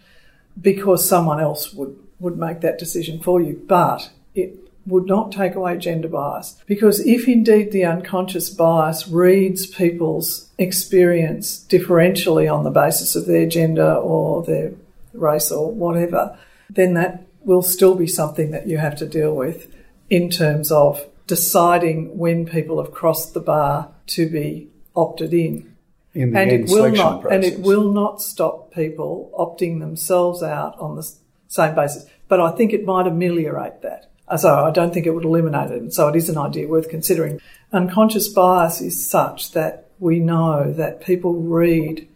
because 0.60 1.08
someone 1.08 1.40
else 1.40 1.72
would, 1.72 1.96
would 2.20 2.36
make 2.36 2.60
that 2.60 2.78
decision 2.78 3.20
for 3.20 3.40
you. 3.40 3.60
But 3.66 4.10
it 4.34 4.61
would 4.86 5.06
not 5.06 5.32
take 5.32 5.54
away 5.54 5.78
gender 5.78 6.08
bias. 6.08 6.56
Because 6.66 7.00
if 7.06 7.28
indeed 7.28 7.72
the 7.72 7.84
unconscious 7.84 8.50
bias 8.50 9.08
reads 9.08 9.66
people's 9.66 10.48
experience 10.58 11.64
differentially 11.68 12.52
on 12.52 12.64
the 12.64 12.70
basis 12.70 13.14
of 13.14 13.26
their 13.26 13.46
gender 13.46 13.94
or 13.94 14.42
their 14.42 14.72
race 15.12 15.50
or 15.50 15.70
whatever, 15.70 16.36
then 16.68 16.94
that 16.94 17.24
will 17.44 17.62
still 17.62 17.94
be 17.94 18.06
something 18.06 18.50
that 18.50 18.66
you 18.66 18.78
have 18.78 18.96
to 18.96 19.06
deal 19.06 19.34
with 19.34 19.72
in 20.10 20.30
terms 20.30 20.70
of 20.72 21.06
deciding 21.26 22.16
when 22.18 22.46
people 22.46 22.82
have 22.82 22.92
crossed 22.92 23.34
the 23.34 23.40
bar 23.40 23.88
to 24.06 24.28
be 24.28 24.68
opted 24.94 25.32
in. 25.32 25.74
In 26.14 26.32
the 26.32 26.40
and 26.40 26.52
it 26.52 26.68
will 26.68 26.90
not 26.90 27.32
and 27.32 27.42
it 27.42 27.60
will 27.60 27.90
not 27.90 28.20
stop 28.20 28.74
people 28.74 29.30
opting 29.38 29.80
themselves 29.80 30.42
out 30.42 30.78
on 30.78 30.94
the 30.96 31.10
same 31.48 31.74
basis. 31.74 32.04
But 32.28 32.38
i 32.38 32.50
think 32.50 32.74
it 32.74 32.84
might 32.84 33.06
ameliorate 33.06 33.80
that 33.80 34.11
so 34.36 34.64
i 34.64 34.70
don't 34.70 34.92
think 34.92 35.06
it 35.06 35.10
would 35.10 35.24
eliminate 35.24 35.70
it 35.70 35.80
and 35.80 35.92
so 35.92 36.08
it 36.08 36.16
is 36.16 36.28
an 36.28 36.38
idea 36.38 36.66
worth 36.66 36.88
considering 36.88 37.40
unconscious 37.72 38.28
bias 38.28 38.80
is 38.80 39.08
such 39.08 39.52
that 39.52 39.88
we 39.98 40.18
know 40.18 40.72
that 40.72 41.00
people 41.00 41.34
read 41.34 42.08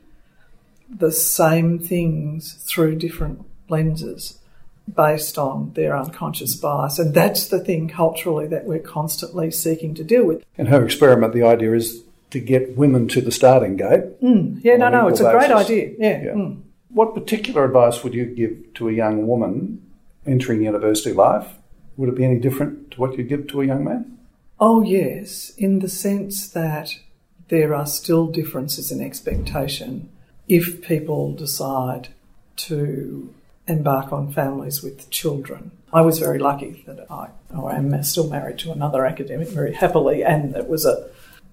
the 0.89 1.13
same 1.13 1.79
things 1.79 2.55
through 2.67 2.97
different 2.97 3.45
lenses 3.69 4.39
based 4.95 5.37
on 5.37 5.73
their 5.75 5.97
unconscious 5.97 6.55
bias. 6.55 6.99
And 6.99 7.15
that's 7.15 7.49
the 7.49 7.59
thing 7.61 7.89
culturally 7.89 8.47
that 8.49 8.65
we're 8.65 8.79
constantly 8.79 9.51
seeking 9.51 9.95
to 9.95 10.05
deal 10.05 10.25
with. 10.25 10.45
In 10.57 10.67
her 10.67 10.85
experiment, 10.85 11.33
the 11.33 11.43
idea 11.43 11.75
is 11.75 12.03
to 12.31 12.41
get 12.41 12.77
women 12.77 13.09
to 13.09 13.21
the 13.21 13.33
starting 13.33 13.77
gate. 13.77 14.21
Mm, 14.21 14.61
yeah, 14.63 14.77
no, 14.77 14.89
no, 14.89 14.99
equal 14.99 15.09
it's 15.11 15.21
a 15.21 15.31
great 15.31 15.51
idea. 15.51 15.93
Yeah. 15.99 16.23
Yeah. 16.23 16.33
Mm. 16.33 16.63
What 16.91 17.15
particular 17.15 17.65
advice 17.65 18.03
would 18.05 18.15
you 18.15 18.27
give 18.27 18.75
to 18.75 18.89
a 18.89 18.93
young 18.93 19.27
woman 19.27 19.83
entering 20.27 20.63
university 20.63 21.13
life? 21.13 21.47
Would 21.97 22.11
it 22.11 22.15
be 22.15 22.25
any 22.25 22.39
different 22.39 22.91
to 22.93 23.01
what 23.01 23.17
you 23.17 23.25
give 23.25 23.47
to 23.49 23.63
a 23.63 23.67
young 23.67 23.85
man? 23.85 24.19
Oh, 24.59 24.83
yes, 24.83 25.51
in 25.57 25.81
the 25.81 25.89
sense 25.89 26.49
that 26.49 26.99
there 27.49 27.75
are 27.75 27.87
still 27.87 28.27
differences 28.27 28.91
in 28.91 29.01
expectation 29.01 30.09
if 30.49 30.83
people 30.83 31.33
decide 31.33 32.09
to 32.57 33.35
embark 33.67 34.13
on 34.13 34.33
families 34.33 34.83
with 34.83 35.11
children. 35.11 35.73
I 35.93 36.01
was 36.03 36.19
very 36.19 36.39
lucky 36.39 36.85
that 36.87 37.11
I, 37.11 37.29
oh, 37.55 37.67
I 37.67 37.77
am 37.77 38.03
still 38.03 38.29
married 38.29 38.59
to 38.61 38.73
another 38.73 39.05
academic 39.05 39.49
very 39.49 39.75
happily, 39.75 40.23
and 40.23 40.55
it 40.57 40.69
was 40.69 40.85
a, 40.85 41.09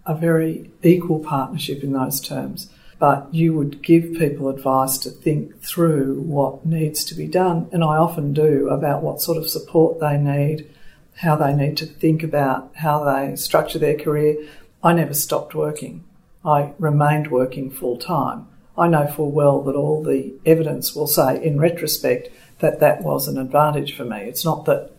a 0.06 0.16
very 0.16 0.70
equal 0.82 1.20
partnership 1.20 1.84
in 1.84 1.94
those 1.94 2.22
terms. 2.22 2.70
But 3.00 3.34
you 3.34 3.54
would 3.54 3.82
give 3.82 4.14
people 4.14 4.50
advice 4.50 4.98
to 5.00 5.10
think 5.10 5.62
through 5.62 6.22
what 6.22 6.66
needs 6.66 7.04
to 7.06 7.16
be 7.16 7.28
done, 7.28 7.68
and 7.72 7.84
I 7.84 7.98
often 7.98 8.34
do 8.34 8.70
about 8.70 9.04
what 9.04 9.22
sort 9.22 9.38
of 9.38 9.50
support 9.50 10.00
they 10.00 10.18
need, 10.18 10.70
how 11.16 11.36
they 11.36 11.54
need 11.54 11.78
to 11.78 11.86
think 11.86 12.24
about 12.24 12.72
how 12.76 13.04
they 13.04 13.36
structure 13.36 13.80
their 13.80 13.98
career. 13.98 14.38
I 14.84 14.94
never 14.94 15.14
stopped 15.14 15.56
working. 15.56 16.04
I 16.46 16.74
remained 16.78 17.32
working 17.32 17.72
full 17.72 17.98
time. 17.98 18.48
I 18.78 18.88
know 18.88 19.08
full 19.08 19.32
well 19.32 19.62
that 19.64 19.76
all 19.76 20.04
the 20.04 20.34
evidence 20.46 20.96
will 20.96 21.08
say, 21.08 21.44
in 21.44 21.60
retrospect, 21.60 22.30
that 22.60 22.80
that 22.80 23.02
was 23.02 23.28
an 23.28 23.38
advantage 23.38 23.96
for 23.96 24.06
me. 24.06 24.18
It's 24.24 24.46
not 24.46 24.66
that 24.66 24.92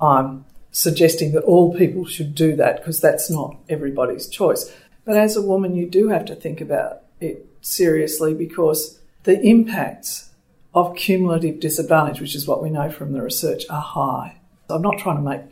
I'm 0.00 0.44
suggesting 0.70 1.32
that 1.32 1.44
all 1.44 1.76
people 1.76 2.06
should 2.06 2.34
do 2.34 2.56
that 2.56 2.78
because 2.78 3.00
that's 3.00 3.30
not 3.30 3.56
everybody's 3.68 4.26
choice. 4.26 4.72
But 5.04 5.16
as 5.16 5.36
a 5.36 5.42
woman, 5.42 5.74
you 5.74 5.88
do 5.88 6.08
have 6.08 6.24
to 6.26 6.34
think 6.34 6.60
about 6.60 7.01
it 7.22 7.46
seriously 7.60 8.34
because 8.34 8.98
the 9.24 9.40
impacts 9.40 10.30
of 10.74 10.96
cumulative 10.96 11.60
disadvantage, 11.60 12.20
which 12.20 12.34
is 12.34 12.46
what 12.46 12.62
we 12.62 12.70
know 12.70 12.90
from 12.90 13.12
the 13.12 13.22
research, 13.22 13.64
are 13.68 13.80
high. 13.80 14.36
I'm 14.70 14.82
not 14.82 14.98
trying 14.98 15.16
to 15.16 15.22
make 15.22 15.42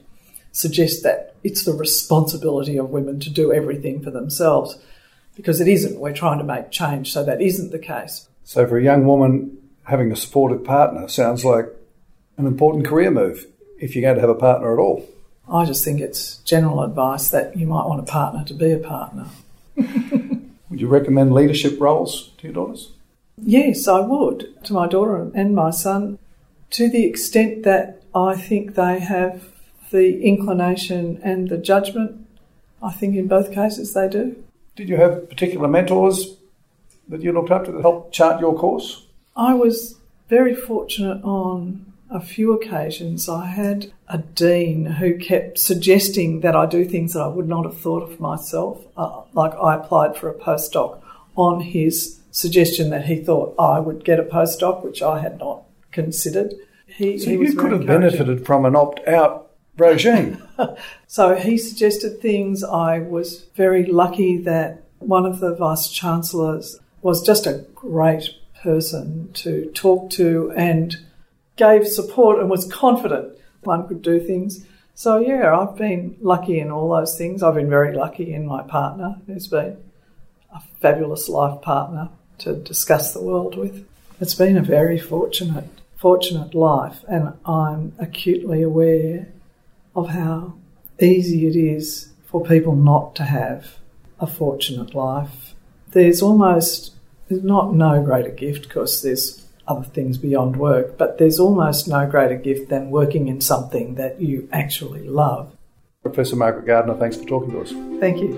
suggest 0.53 1.03
that 1.03 1.35
it's 1.45 1.65
the 1.65 1.73
responsibility 1.73 2.77
of 2.77 2.91
women 2.91 3.21
to 3.21 3.31
do 3.31 3.53
everything 3.53 4.03
for 4.03 4.11
themselves 4.11 4.79
because 5.37 5.61
it 5.61 5.69
isn't. 5.69 5.99
We're 6.01 6.13
trying 6.13 6.39
to 6.39 6.45
make 6.45 6.71
change 6.71 7.13
so 7.13 7.25
that 7.25 7.41
isn't 7.41 7.71
the 7.71 7.79
case. 7.79 8.29
So, 8.45 8.67
for 8.67 8.79
a 8.79 8.83
young 8.83 9.07
woman, 9.07 9.59
having 9.85 10.11
a 10.11 10.17
supportive 10.17 10.65
partner 10.65 11.09
sounds 11.09 11.45
like 11.45 11.67
an 12.37 12.47
important 12.47 12.87
career 12.87 13.11
move 13.11 13.47
if 13.79 13.95
you're 13.95 14.03
going 14.03 14.17
to 14.17 14.21
have 14.21 14.31
a 14.31 14.35
partner 14.35 14.73
at 14.73 14.79
all. 14.79 15.09
I 15.49 15.65
just 15.65 15.85
think 15.85 16.01
it's 16.01 16.37
general 16.39 16.83
advice 16.83 17.29
that 17.31 17.57
you 17.57 17.67
might 17.67 17.87
want 17.87 18.01
a 18.01 18.05
partner 18.05 18.45
to 18.45 18.55
be 18.55 18.73
a 18.73 18.79
partner. 18.79 19.27
Would 20.71 20.81
you 20.81 20.89
recommend 20.89 21.35
leadership 21.35 21.81
roles 21.81 22.31
to 22.39 22.45
your 22.45 22.55
daughters? 22.55 22.93
Yes, 23.37 23.89
I 23.89 24.01
would 24.01 24.65
to 24.65 24.73
my 24.73 24.87
daughter 24.87 25.31
and 25.35 25.55
my 25.55 25.71
son 25.71 26.19
to 26.71 26.89
the 26.89 27.05
extent 27.05 27.65
that 27.65 28.03
I 28.15 28.37
think 28.37 28.75
they 28.75 29.01
have 29.01 29.43
the 29.91 30.23
inclination 30.23 31.21
and 31.23 31.49
the 31.49 31.59
judgment. 31.59 32.27
I 32.83 32.93
think 32.93 33.17
in 33.17 33.27
both 33.27 33.53
cases 33.53 33.93
they 33.93 34.09
do. 34.09 34.43
Did 34.77 34.89
you 34.89 34.97
have 34.97 35.29
particular 35.29 35.69
mentors 35.69 36.37
that 37.09 37.23
you 37.23 37.33
looked 37.33 37.51
up 37.51 37.65
to 37.65 37.73
that 37.73 37.83
helped 37.83 38.15
chart 38.15 38.41
your 38.41 38.57
course? 38.57 39.07
I 39.37 39.55
was 39.55 39.99
very 40.29 40.55
fortunate 40.55 41.23
on 41.25 41.90
a 42.11 42.21
few 42.21 42.53
occasions. 42.53 43.29
I 43.29 43.47
had 43.47 43.93
a 44.09 44.19
dean 44.19 44.85
who 44.85 45.17
kept 45.17 45.59
suggesting 45.59 46.41
that 46.41 46.57
I 46.57 46.67
do 46.67 46.85
things 46.85 47.13
that 47.13 47.23
I 47.23 47.29
would 47.29 47.49
not 47.49 47.65
have 47.65 47.79
thought 47.79 48.03
of 48.03 48.21
myself. 48.21 48.85
Uh, 48.97 49.23
like 49.33 49.55
I 49.55 49.77
applied 49.77 50.17
for 50.17 50.29
a 50.29 50.35
postdoc 50.35 51.01
on 51.37 51.61
his 51.61 52.21
suggestion 52.33 52.91
that 52.91 53.07
he 53.07 53.17
thought 53.17 53.55
I 53.59 53.79
would 53.79 54.05
get 54.05 54.19
a 54.19 54.25
postdoc, 54.25 54.85
which 54.85 55.03
I 55.03 55.21
had 55.21 55.39
not 55.39 55.63
considered. 55.93 56.55
He, 56.87 57.19
So 57.19 57.31
he 57.31 57.37
you 57.37 57.55
could 57.55 57.73
have 57.73 57.87
benefited 57.87 58.45
from 58.45 58.65
an 58.65 58.75
opt 58.77 59.07
out 59.07 59.51
regime. 59.77 60.43
So 61.07 61.35
he 61.35 61.59
suggested 61.59 62.21
things. 62.21 62.63
I 62.63 63.01
was 63.01 63.47
very 63.57 63.85
lucky 63.85 64.37
that 64.43 64.85
one 64.99 65.27
of 65.27 65.41
the 65.41 65.55
vice 65.55 65.89
chancellors 65.89 66.79
was 67.03 67.27
just 67.27 67.47
a 67.47 67.65
great 67.75 68.31
person 68.63 69.33
to 69.33 69.71
talk 69.75 70.11
to 70.11 70.53
and 70.55 70.99
gave 71.61 71.87
support 71.87 72.41
and 72.41 72.49
was 72.49 72.65
confident 72.73 73.37
one 73.63 73.87
could 73.87 74.03
do 74.03 74.19
things. 74.19 74.67
So 74.95 75.19
yeah, 75.19 75.57
I've 75.57 75.77
been 75.77 76.17
lucky 76.21 76.59
in 76.59 76.71
all 76.71 76.91
those 76.91 77.17
things. 77.17 77.43
I've 77.43 77.55
been 77.55 77.69
very 77.69 77.95
lucky 77.95 78.33
in 78.33 78.47
my 78.47 78.63
partner, 78.63 79.17
who's 79.27 79.49
been 79.49 79.77
a 80.55 80.61
fabulous 80.81 81.29
life 81.29 81.61
partner 81.63 82.09
to 82.39 82.57
discuss 82.57 83.13
the 83.13 83.23
world 83.23 83.57
with. 83.57 83.87
It's 84.21 84.35
been 84.35 84.57
a 84.57 84.63
very 84.63 84.99
fortunate, 84.99 85.69
fortunate 85.97 86.55
life, 86.55 87.05
and 87.09 87.35
I'm 87.45 87.95
acutely 87.99 88.63
aware 88.63 89.29
of 89.95 90.09
how 90.09 90.55
easy 91.01 91.47
it 91.47 91.57
is 91.57 92.13
for 92.27 92.43
people 92.43 92.75
not 92.75 93.15
to 93.17 93.25
have 93.25 93.77
a 94.19 94.27
fortunate 94.27 94.95
life. 94.95 95.55
There's 95.91 96.23
almost 96.23 96.95
there's 97.29 97.43
not 97.43 97.75
no 97.75 98.03
greater 98.03 98.31
gift 98.31 98.63
because 98.63 99.03
there's 99.03 99.47
other 99.71 99.85
things 99.85 100.19
beyond 100.19 100.57
work, 100.57 100.99
but 100.99 101.19
there's 101.19 101.39
almost 101.39 101.89
no 101.89 102.07
greater 102.07 102.37
gift 102.37 102.69
than 102.69 102.91
working 102.91 103.29
in 103.29 103.41
something 103.41 103.95
that 103.95 104.21
you 104.21 104.49
actually 104.53 105.09
love. 105.09 105.57
Professor 106.03 106.37
Margaret 106.37 106.67
Gardner, 106.67 106.95
thanks 106.95 107.17
for 107.17 107.25
talking 107.25 107.53
to 107.53 107.61
us. 107.61 107.73
Thank 108.01 108.19
you. 108.19 108.31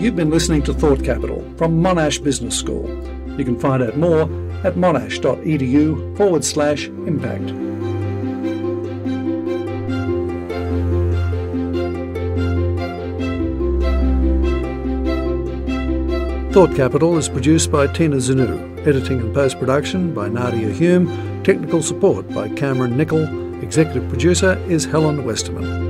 You've 0.00 0.16
been 0.16 0.30
listening 0.30 0.62
to 0.62 0.74
Thought 0.74 1.04
Capital 1.04 1.42
from 1.56 1.82
Monash 1.82 2.22
Business 2.22 2.56
School. 2.58 2.88
You 3.36 3.44
can 3.44 3.58
find 3.58 3.82
out 3.82 3.96
more 3.96 4.22
at 4.64 4.74
monash.edu 4.74 6.16
forward 6.16 6.44
slash 6.44 6.86
impact. 6.86 7.67
Thought 16.50 16.74
Capital 16.74 17.18
is 17.18 17.28
produced 17.28 17.70
by 17.70 17.86
Tina 17.88 18.16
Zanu, 18.16 18.78
editing 18.86 19.20
and 19.20 19.34
post 19.34 19.58
production 19.58 20.14
by 20.14 20.30
Nadia 20.30 20.70
Hume, 20.70 21.42
technical 21.44 21.82
support 21.82 22.26
by 22.30 22.48
Cameron 22.48 22.96
Nicol, 22.96 23.62
executive 23.62 24.08
producer 24.08 24.54
is 24.66 24.86
Helen 24.86 25.26
Westerman. 25.26 25.87